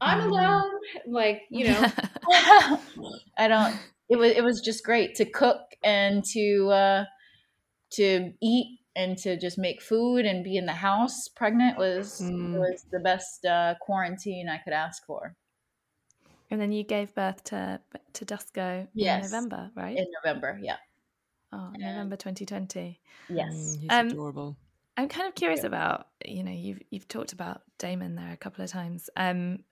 [0.00, 0.30] I'm Mm.
[0.30, 0.72] alone."
[1.06, 1.92] Like you know,
[3.38, 3.76] I don't.
[4.08, 7.04] It was it was just great to cook and to uh,
[7.92, 11.28] to eat and to just make food and be in the house.
[11.28, 12.58] Pregnant was Mm.
[12.58, 15.34] was the best uh, quarantine I could ask for
[16.50, 17.80] and then you gave birth to
[18.14, 19.26] to Dusko Yes.
[19.26, 19.96] in November, right?
[19.96, 20.58] in November.
[20.62, 20.76] Yeah.
[21.52, 23.00] oh, November 2020.
[23.28, 23.52] Yes.
[23.54, 24.56] Mm, he's Um, adorable.
[24.96, 28.64] I'm kind of curious about, you know, you've you've talked about Damon there a couple
[28.64, 29.10] of times.
[29.16, 29.64] Um,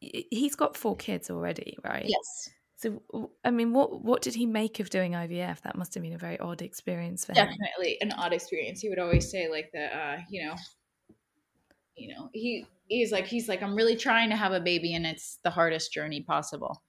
[0.00, 2.04] he's got four kids already, right?
[2.06, 2.50] Yes.
[2.78, 3.02] So,
[3.42, 5.62] I mean, what what did he make of doing IVF?
[5.62, 7.46] That must have been a very odd experience for him.
[7.46, 8.80] Definitely an odd experience.
[8.82, 10.54] He would always say like that, uh, you know,
[11.96, 15.06] you know, he he's like he's like I'm really trying to have a baby and
[15.06, 16.82] it's the hardest journey possible.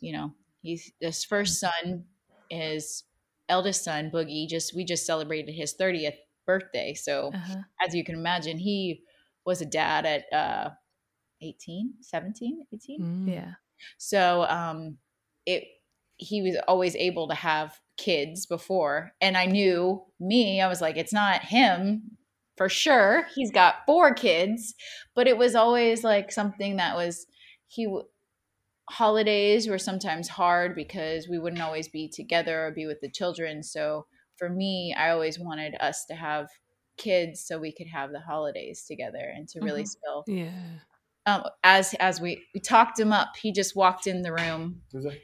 [0.00, 2.04] You know, he's this first son
[2.50, 3.04] is
[3.48, 6.94] eldest son Boogie just we just celebrated his 30th birthday.
[6.94, 7.62] So Uh-huh.
[7.86, 9.02] as you can imagine, he
[9.46, 10.70] was a dad at uh
[11.42, 13.00] 18, 17, 18.
[13.00, 13.28] Mm.
[13.34, 13.52] Yeah.
[13.98, 14.98] So um
[15.46, 15.64] it
[16.16, 20.96] he was always able to have kids before and i knew me i was like
[20.96, 22.16] it's not him
[22.56, 24.74] for sure he's got four kids
[25.14, 27.26] but it was always like something that was
[27.66, 27.86] he
[28.90, 33.62] holidays were sometimes hard because we wouldn't always be together or be with the children
[33.62, 34.06] so
[34.38, 36.48] for me i always wanted us to have
[36.98, 39.88] kids so we could have the holidays together and to really Mhm.
[39.88, 40.52] still Yeah.
[41.26, 45.18] um, as as we, we talked him up he just walked in the room that?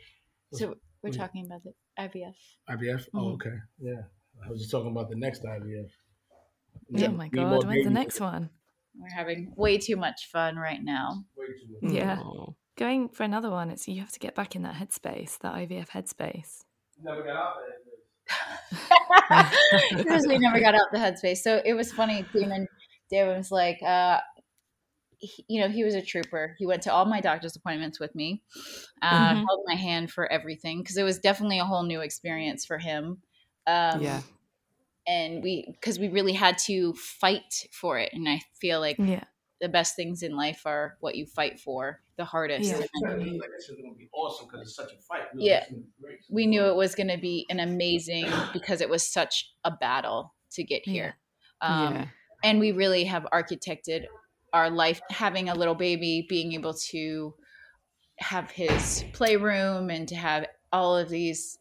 [0.55, 0.69] so
[1.03, 2.35] we're Who's- talking about the ivf
[2.69, 3.09] IVF.
[3.15, 3.35] Oh, Mhm.
[3.35, 3.57] okay.
[3.79, 4.03] Yeah,
[4.45, 5.91] I was just talking about the next IVF.
[6.97, 8.51] Oh my god, when's the next one?
[8.99, 11.95] we're having way too much fun right now Way too much.
[11.95, 12.19] Yeah.
[12.21, 12.53] Aw.
[12.77, 15.89] Going for another one, it's you have to get back in that headspace, that IVF
[15.91, 16.65] headspace.
[17.03, 19.51] Never got out there.
[19.97, 21.39] because we never got out the headspace.
[21.39, 22.25] So it was funny.
[22.35, 22.67] Damon,
[23.11, 24.19] Damon was like, uh,
[25.19, 26.55] he- you know, he was a trooper.
[26.59, 28.43] He went to all my doctor's appointments with me,
[29.03, 29.45] uh, Mhm.
[29.47, 33.23] held my hand for everything because it was definitely a whole new experience for him.
[33.67, 34.23] Um, Yeah.
[35.07, 39.25] And we because we really had to fight for it, and I feel like Yeah.
[39.61, 42.71] the best things in life are what you fight for the hardest.
[42.71, 42.87] Yeah.
[42.95, 45.23] And Like this is gonna be awesome because it's such a fight.
[45.35, 45.59] Yeah.
[45.59, 46.19] it's gonna be great.
[46.31, 50.35] we knew it was going to be an amazing because it was such a battle
[50.53, 51.17] to get here.
[51.63, 52.07] Um, yeah.
[52.45, 54.05] and we really have architected
[54.53, 57.35] our life having a little baby being able to
[58.19, 61.59] have his playroom and to have all of these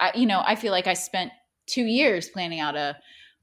[0.00, 1.32] I, you know i feel like i spent
[1.66, 2.96] two years planning out a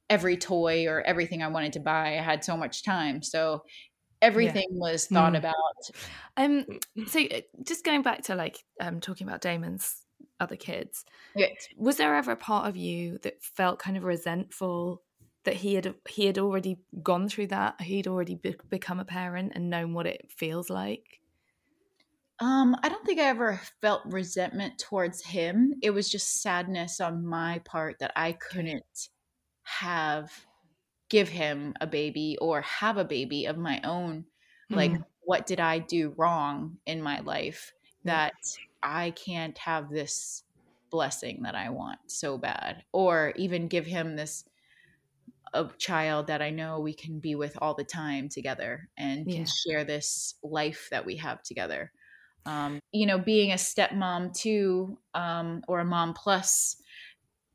[0.10, 3.64] every toy or everything i wanted to buy i had so much time so
[4.22, 5.38] everything was thought Mm.
[5.38, 5.56] about
[6.38, 6.66] Um.
[7.08, 10.04] So uh, just going back to like um talking about Damon's
[10.40, 11.06] other kids,
[11.36, 11.48] Yeah.
[11.78, 15.04] was there ever a part of you that felt kind of resentful
[15.46, 19.54] that he had he had already gone through that, he'd already be- become a parent
[19.56, 21.19] and known what it feels like?
[22.42, 25.74] Um, I don't think I ever felt resentment towards him.
[25.82, 29.10] It was just sadness on my part that I couldn't
[29.64, 30.32] have
[31.10, 34.26] give him a baby or have a baby of my own.
[34.72, 37.74] Like, what did I do wrong in my life
[38.04, 38.34] that
[38.84, 40.44] I can't have this
[40.92, 42.84] blessing that I want so bad?
[42.94, 44.46] Or even give him this
[45.54, 49.46] a child that I know we can be with all the time together and can
[49.46, 51.92] share this life that we have together
[52.46, 56.78] um, you know, being a stepmom too, um, or a mom plus,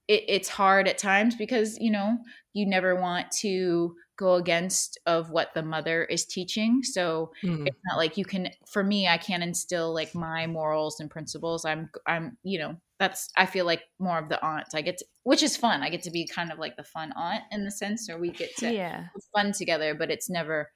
[0.08, 2.18] it, it's hard at times because you know
[2.52, 6.82] you never want to go against of what the mother is teaching.
[6.84, 7.66] So Mm.
[7.66, 8.50] it's not like you can.
[8.66, 11.64] For me, I can't instill like my morals and principles.
[11.64, 14.68] I'm, I'm, you know, that's I feel like more of the aunt.
[14.74, 15.82] I get, to, which is fun.
[15.82, 18.30] I get to be kind of like the fun aunt in the sense, or we
[18.30, 19.94] get to Yeah, have fun together.
[19.94, 20.70] But it's never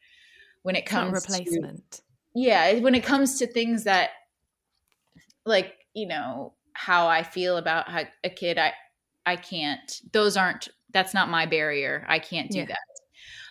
[0.63, 2.03] when it it's not a comes to replacement.
[2.45, 4.11] Yeah when it comes to things that
[5.47, 8.73] like you know how i feel about how a kid i
[9.27, 12.67] i can't those aren't that's not my barrier i can't do Yeah.
[12.67, 12.79] that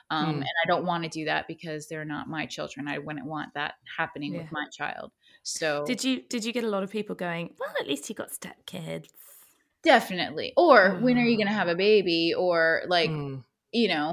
[0.09, 0.35] um Mm.
[0.37, 3.53] and i don't want to do that because they're not my children i wouldn't want
[3.55, 4.41] that happening Yeah.
[4.41, 5.11] with my child
[5.43, 7.45] so Did you did you get a lot of people going?
[7.59, 9.07] Well, at least you got stepkids.
[9.83, 11.41] definitely or when are you Ah.
[11.41, 13.43] going to have a baby or like Mm.
[13.71, 14.07] you know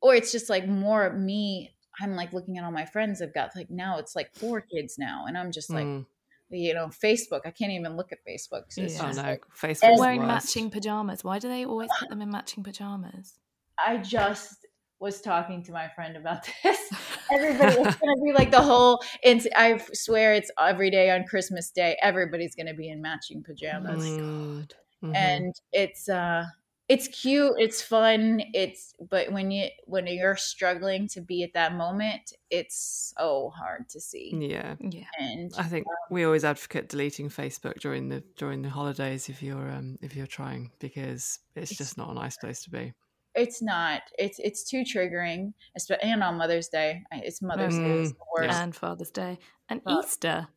[0.00, 1.70] or it's just like more me
[2.02, 4.96] i'm like looking at all my friends i've got like now it's like four kids
[4.98, 6.06] now and i'm just like Mm.
[6.50, 9.02] you know facebook i can't even look at facebook 'cause it's Yeah.
[9.02, 10.28] Oh just no, like- Facebook's And- the Wearing worst.
[10.46, 11.22] matching pajamas.
[11.24, 13.38] Why do they always put them in matching pajamas?
[13.78, 14.66] i just
[14.98, 16.78] was talking to my friend about this
[17.32, 21.70] everybody it's gonna be like the whole and i swear it's every day on christmas
[21.70, 24.68] day everybody's gonna be in matching pajamas Oh Mm.
[25.02, 25.16] Mhm.
[25.16, 26.44] and it's uh
[26.92, 31.72] it's cute it's fun it's but when you when you're struggling to be at that
[31.74, 34.74] moment it's so hard to see yeah.
[34.80, 35.04] Yeah.
[35.18, 39.70] and I think we always advocate deleting Facebook during the during the holidays if you're
[39.70, 42.92] um if you're trying because it's just not a nice place to be.
[43.36, 48.12] it's not it's it's too triggering espe- and on mother's day it's mother's day is
[48.12, 49.38] Mm, the worst And Father's Day.
[49.68, 50.04] And Fuck.
[50.04, 50.48] Easter.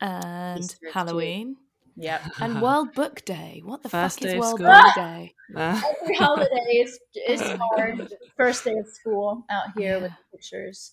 [0.00, 1.56] And Easter too.
[1.96, 2.20] Halloween.
[2.22, 3.62] yep And World Book Day.
[3.64, 4.66] What the First fuck is day of World school.
[4.72, 5.34] Book Day?
[5.56, 8.12] Every holiday is is hard.
[8.36, 10.16] First day of school out here with Yeah.
[10.32, 10.92] pictures.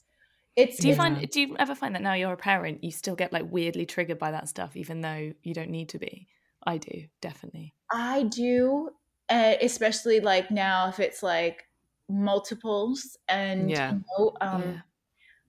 [0.55, 2.91] It's Do you it's- find do you ever find that now you're a parent, you
[2.91, 6.27] still get like weirdly triggered by that stuff, even though you don't need to be?
[6.63, 7.73] I do, definitely.
[7.91, 8.89] I do,
[9.29, 11.63] uh, especially like now if it's like
[12.09, 13.93] multiples and Yeah.
[13.93, 14.81] you know, um, Yeah.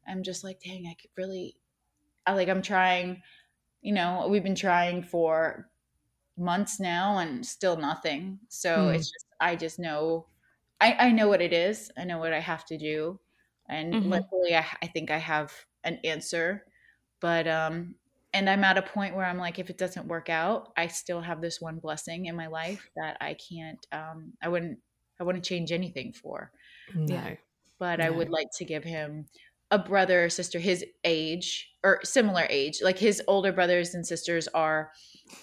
[0.06, 1.56] I'm just like, dang, I could really,
[2.26, 3.22] I like, I'm trying.
[3.82, 5.70] You know, we've been trying for
[6.36, 8.40] months now and still nothing.
[8.48, 8.90] So Hmm.
[8.90, 10.28] it's just, I just know,
[10.80, 11.90] I, I know what it is.
[11.98, 13.20] I know what I have to do,
[13.68, 14.00] and Mhm.
[14.02, 16.66] luckily, I, I think I have an answer.
[17.20, 17.96] But um,
[18.32, 21.20] and I'm at a point where I'm like, if it doesn't work out, I still
[21.22, 24.80] have this one blessing in my life that I can't, um, I wouldn't,
[25.20, 26.52] I wouldn't change anything for.
[26.94, 27.36] No.
[27.78, 29.26] But I would like to give him
[29.70, 32.80] a brother or sister his age or similar age.
[32.82, 34.92] Like his older brothers and sisters are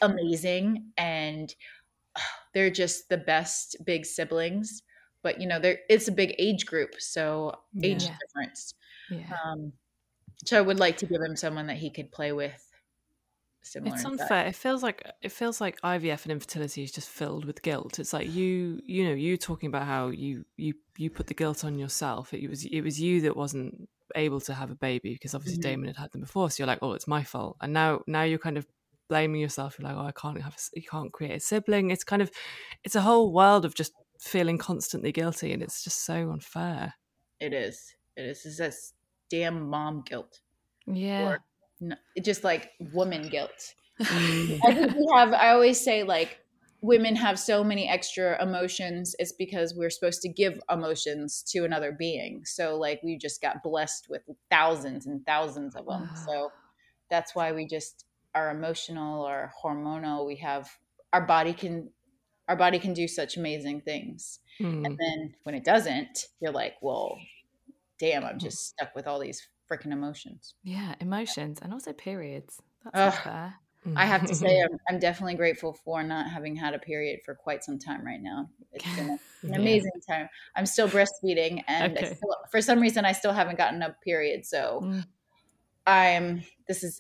[0.01, 1.53] amazing and
[2.53, 4.84] they're just the best big siblings.
[5.23, 7.53] But you know, there it's a big age group, so
[7.84, 8.17] age Yeah.
[8.21, 8.73] difference.
[9.09, 9.34] Yeah.
[9.45, 9.73] Um,
[10.45, 12.63] so I would like to give him someone that he could play with.
[13.61, 14.47] Similar It's unfair.
[14.47, 17.99] It feels like it feels like IVF and infertility is just filled with guilt.
[17.99, 21.65] It's like you, you know, you talking about how you you you put the guilt
[21.65, 22.34] on yourself.
[22.34, 25.63] It was it was you that wasn't able to have a baby because obviously Mhm.
[25.63, 26.49] Damon had had them before.
[26.49, 27.57] So you're like, oh, it's my fault.
[27.61, 28.65] And now now you're kind of
[29.09, 29.77] blaming yourself.
[29.79, 31.91] You're like, oh, I can't have, a you can't create a sibling.
[31.91, 32.31] It's kind of,
[32.83, 36.93] it's a whole world of just feeling constantly guilty, and it's just so unfair.
[37.39, 37.93] It is.
[38.15, 38.45] It is.
[38.45, 38.93] It's this
[39.29, 40.39] damn mom guilt.
[40.85, 41.27] Yeah.
[41.29, 41.39] Or
[41.79, 43.75] no, just like woman guilt.
[43.99, 45.33] I think we have.
[45.33, 46.39] I always say like
[46.82, 49.15] women have so many extra emotions.
[49.19, 52.43] It's because we're supposed to give emotions to another being.
[52.45, 54.21] So like we just got blessed with
[54.51, 56.09] thousands and thousands of them.
[56.25, 56.51] So
[57.09, 58.05] that's why we just
[58.36, 60.25] are emotional or hormonal.
[60.25, 60.69] We have
[61.13, 61.89] our body can
[62.47, 64.39] our body can do such amazing things.
[64.61, 64.86] Mm.
[64.86, 67.17] And then when it doesn't, you're like, well,
[67.99, 70.55] damn, I'm just stuck with all these freaking emotions.
[70.63, 72.61] Yeah, emotions and also periods.
[72.84, 73.13] That's Ugh.
[73.13, 73.55] not fair.
[73.95, 77.35] I have to say, I'm, I'm definitely grateful for not having had a period for
[77.35, 78.49] quite some time right now.
[78.73, 79.13] It's been a-
[79.43, 79.55] an Yeah.
[79.59, 80.27] amazing time.
[80.55, 82.15] I'm still breastfeeding, and Okay.
[82.15, 84.45] still, for some reason, I still haven't gotten a period.
[84.45, 85.05] So Mm.
[85.85, 86.43] I'm.
[86.67, 86.99] This is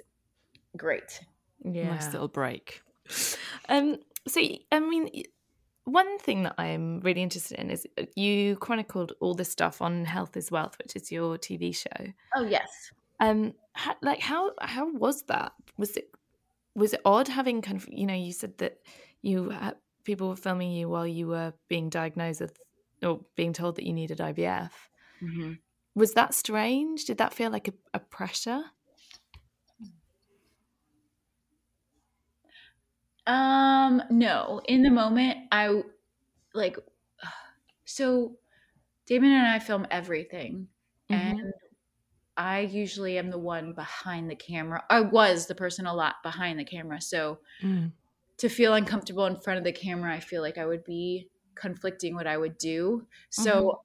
[0.77, 1.21] great.
[1.63, 1.89] Yeah.
[1.95, 2.81] nice little break.
[3.67, 4.39] Um, so,
[4.71, 5.09] I mean,
[5.85, 10.05] one thing that I'm really interested in is uh, you chronicled all this stuff on
[10.05, 12.13] Health is Wealth, which is your TV show.
[12.35, 12.69] Oh yes.
[13.19, 15.51] Um, how, like how how was that?
[15.77, 16.09] Was it
[16.77, 18.77] was it odd having kind of you know you said that
[19.21, 22.57] you had, people were filming you while you were being diagnosed with
[23.03, 24.71] or being told that you needed IVF.
[25.21, 25.53] Mm-hmm.
[25.95, 27.05] Was that strange?
[27.05, 28.61] Did that feel like a, a pressure?
[33.25, 34.61] Um, no.
[34.65, 35.81] In the moment, I
[36.53, 36.77] like
[37.85, 38.37] so
[39.07, 40.67] Damon and I film everything.
[41.09, 41.15] Mhm.
[41.15, 41.53] And
[42.37, 44.85] I usually am the one behind the camera.
[44.89, 47.01] I was the person a lot behind the camera.
[47.01, 47.91] So Mm.
[48.37, 52.15] to feel uncomfortable in front of the camera, I feel like I would be conflicting
[52.15, 53.07] what I would do.
[53.29, 53.81] So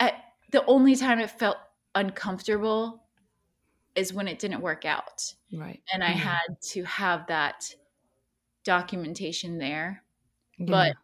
[0.00, 1.56] at the only time it felt
[1.94, 3.08] uncomfortable
[3.96, 5.82] is when it didn't work out Right.
[5.92, 6.12] and I Mhm.
[6.12, 7.74] had to have that
[8.64, 10.04] documentation there.
[10.58, 10.88] Yeah.
[10.88, 10.94] But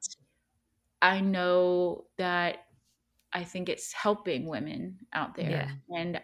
[1.02, 2.63] I know that
[3.34, 5.50] I think it's helping women out there.
[5.50, 5.70] Yeah.
[5.96, 6.22] And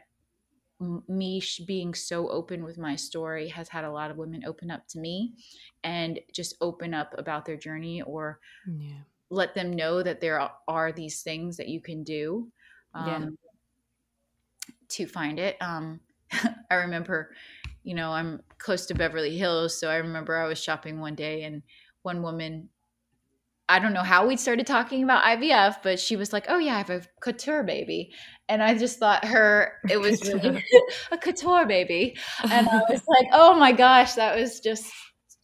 [1.08, 4.86] me being so open with my story has had a lot of women open up
[4.88, 5.34] to me
[5.84, 9.00] and just open up about their journey or Yeah.
[9.28, 12.50] let them know that there are- these things that you can do
[12.94, 13.16] Yeah.
[13.16, 13.38] um,
[14.88, 15.61] to find it.
[15.61, 16.00] Um,
[16.70, 17.34] I remember,
[17.82, 21.42] you know, I'm close to Beverly Hills, so I remember I was shopping one day
[21.42, 21.62] and
[22.02, 22.70] one woman.
[23.71, 26.75] I don't know how we started talking about IVF, but she was like, "Oh yeah,
[26.75, 28.12] I have a couture baby,"
[28.49, 30.64] and I just thought her it was really
[31.12, 32.16] a couture baby,
[32.51, 34.93] and I was like, "Oh my gosh, that was just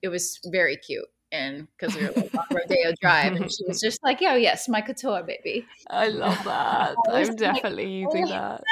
[0.02, 3.80] it was very cute." And because we were like on Rodeo Drive, and she was
[3.86, 6.96] just like, "Oh yes, my couture baby." I love that.
[7.08, 8.28] I was I'm like, definitely using oh.
[8.28, 8.62] that.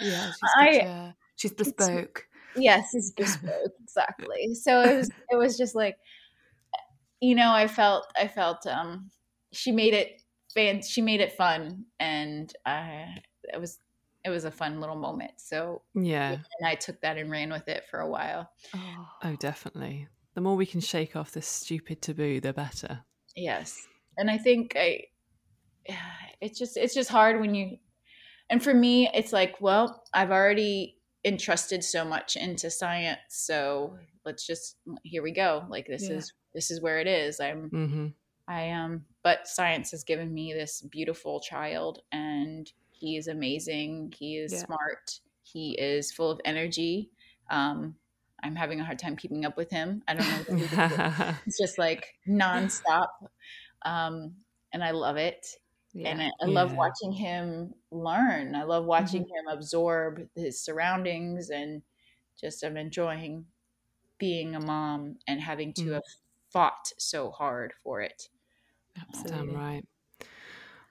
[0.00, 2.26] Yeah, she's I- She's bespoke.
[2.56, 4.54] Yes, it's bespoke exactly.
[4.54, 5.96] So it was it was just like,
[7.20, 9.10] you know, I felt I felt um
[9.52, 10.22] she made it
[10.54, 13.80] fan she made it fun, and I it was
[14.24, 15.32] it was a fun little moment.
[15.40, 16.44] So Yeah.
[16.58, 18.50] and I took that and ran with it for a while.
[18.74, 19.08] Oh.
[19.22, 20.08] Oh, definitely.
[20.34, 23.04] The more we can shake off this stupid taboo, the better.
[23.36, 23.88] Yes.
[24.16, 25.04] And I think I
[26.40, 27.78] it's just it's just hard when you
[28.50, 34.46] and for me it's like, well, I've already entrusted so much into science, so let's
[34.46, 35.66] just here we go.
[35.70, 36.10] Like this Yeah.
[36.10, 37.40] is this is where it is.
[37.40, 38.06] I'm hmm
[38.48, 44.14] I um but science has given me this beautiful child and he is amazing.
[44.18, 44.66] He is Yeah.
[44.66, 45.20] smart.
[45.42, 47.10] He is full of energy.
[47.50, 47.96] Um
[48.42, 50.02] I'm having a hard time keeping up with him.
[50.08, 51.00] I don't know what to do with it.
[51.46, 53.08] It's just like nonstop.
[53.82, 54.36] Um,
[54.72, 55.46] and I love it.
[55.92, 56.10] Yeah.
[56.10, 56.76] And I, I love Yeah.
[56.76, 58.54] watching him learn.
[58.54, 61.82] I love watching him absorb his surroundings and
[62.40, 63.46] just I'm enjoying
[64.18, 66.00] being a mom and having to Mm.
[66.54, 68.30] Fought so hard for it.
[68.96, 69.38] Absolutely.
[69.38, 69.84] Damn right.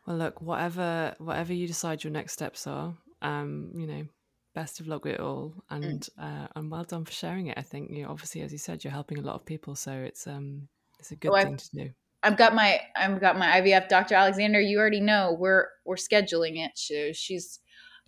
[0.06, 4.08] Well, look, whatever whatever you decide your next steps are, um, you know,
[4.54, 7.58] best of luck with it all, and uh, and well done for sharing it.
[7.58, 10.28] I think you obviously, as you said, you're helping a lot of people, so it's
[10.28, 11.94] um it's a good Oh, thing to do.
[12.24, 14.16] I've got my I've got my IVF Dr.
[14.16, 14.62] Alexander.
[14.62, 16.78] You already know we're we're scheduling it.
[16.78, 17.60] So she's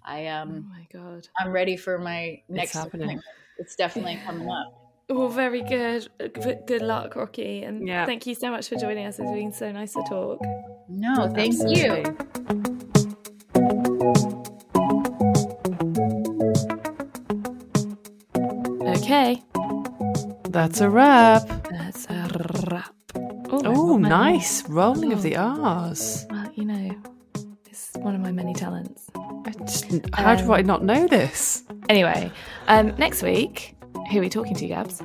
[0.03, 1.29] I Oh um my god.
[1.39, 3.13] I'm ready for my next It's happening.
[3.13, 3.25] appointment.
[3.57, 4.84] It's definitely coming up.
[5.09, 6.07] Oh, very good.
[6.17, 7.63] Good good luck, Rocky.
[7.63, 8.05] And Yeah.
[8.05, 9.19] thank you so much for joining us.
[9.19, 10.41] It's been so nice to talk.
[10.89, 12.15] No, thank you.
[18.81, 19.41] Okay.
[20.49, 21.47] That's a wrap.
[21.69, 22.29] That's a
[22.71, 22.93] wrap.
[23.51, 26.25] Oh, nice rolling of the R's.
[26.29, 26.95] Well, you know,
[27.69, 29.09] it's one of my many talents.
[29.15, 31.63] I just, how do Um, I not know this?
[31.89, 32.31] Anyway,
[32.67, 33.74] um, next week,
[34.11, 35.01] who are we talking to, Gabs?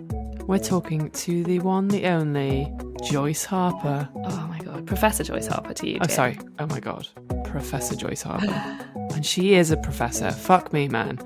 [0.46, 2.72] We're talking to the one, the only
[3.05, 4.09] Joyce Harper.
[4.16, 5.98] Oh my god, Professor Joyce Harper to you.
[6.01, 6.14] Oh, dear.
[6.16, 6.38] sorry.
[6.59, 7.07] Oh my God.
[7.44, 8.46] Professor Joyce Harper.
[9.14, 10.30] and she is a professor.
[10.30, 11.18] Fuck me, man.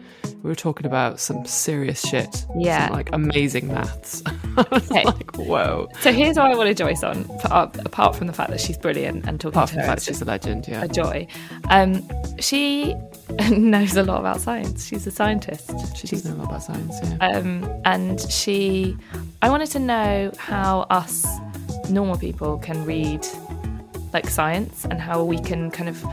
[0.43, 2.45] We were talking about some serious shit.
[2.57, 2.87] Yeah.
[2.89, 4.23] Some, like amazing maths.
[4.59, 5.05] I was Okay.
[5.05, 5.89] like, whoa.
[6.01, 9.27] So here's why I wanted Joyce on, apart apart from the fact that she's brilliant
[9.27, 10.85] and talking Apart to from the her fact she's a legend, yeah.
[10.85, 11.27] a joy.
[11.71, 12.07] Um,
[12.41, 12.95] she
[13.51, 14.87] knows a lot about science.
[14.87, 15.71] She's a scientist.
[15.97, 17.17] She does know a lot about science, yeah.
[17.29, 18.97] um, and she
[19.43, 21.27] i wanted to know how us
[21.91, 23.27] normal people can read
[24.13, 26.05] like science and how we can kind of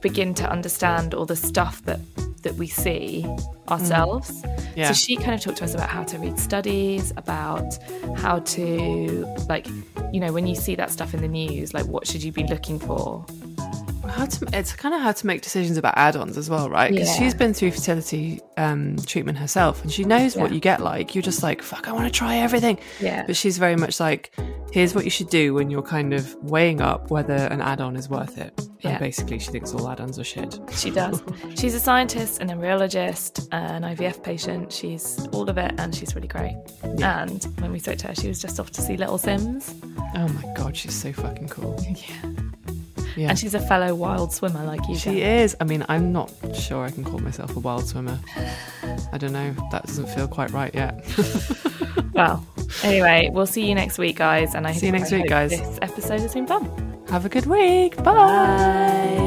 [0.00, 2.00] begin to understand all the stuff that
[2.42, 3.24] that we see
[3.68, 4.42] ourselves
[4.76, 4.88] Yeah.
[4.88, 7.78] so she kind of talked to us about how to read studies about
[8.16, 9.66] how to like
[10.12, 12.44] you know when you see that stuff in the news like what should you be
[12.44, 13.24] looking for
[14.08, 17.08] how to it's kind of hard to make decisions about add-ons as well right because
[17.08, 17.18] Yeah.
[17.18, 21.22] she's been through fertility um, treatment herself and she knows what you get like you're
[21.22, 23.24] just like fuck i want to try everything Yeah.
[23.26, 24.34] but she's very much like
[24.72, 28.08] here's what you should do when you're kind of weighing up whether an add-on is
[28.08, 28.90] worth it Yeah.
[28.90, 31.22] and basically she thinks all add-ons are shit She does.
[31.56, 34.72] She's a scientist, an embryologist, an IVF patient.
[34.72, 36.56] She's all of it, and she's really great.
[37.02, 39.74] And when we spoke to her, she was just off to see Little Simz,
[40.14, 42.30] oh my god she's so fucking cool Yeah.
[43.18, 44.96] Yeah and she's a fellow wild swimmer like you.
[44.96, 45.40] she Jen.
[45.42, 48.18] is i mean i'm not sure i can call myself a wild swimmer
[49.12, 51.04] i don't know that doesn't feel quite right yet
[52.14, 52.44] Well,
[52.82, 54.56] anyway, we'll see you next week, guys.
[54.56, 55.50] And I See you next I week, hope guys.
[55.50, 56.64] This episode has been fun.
[57.10, 59.26] have a good week bye.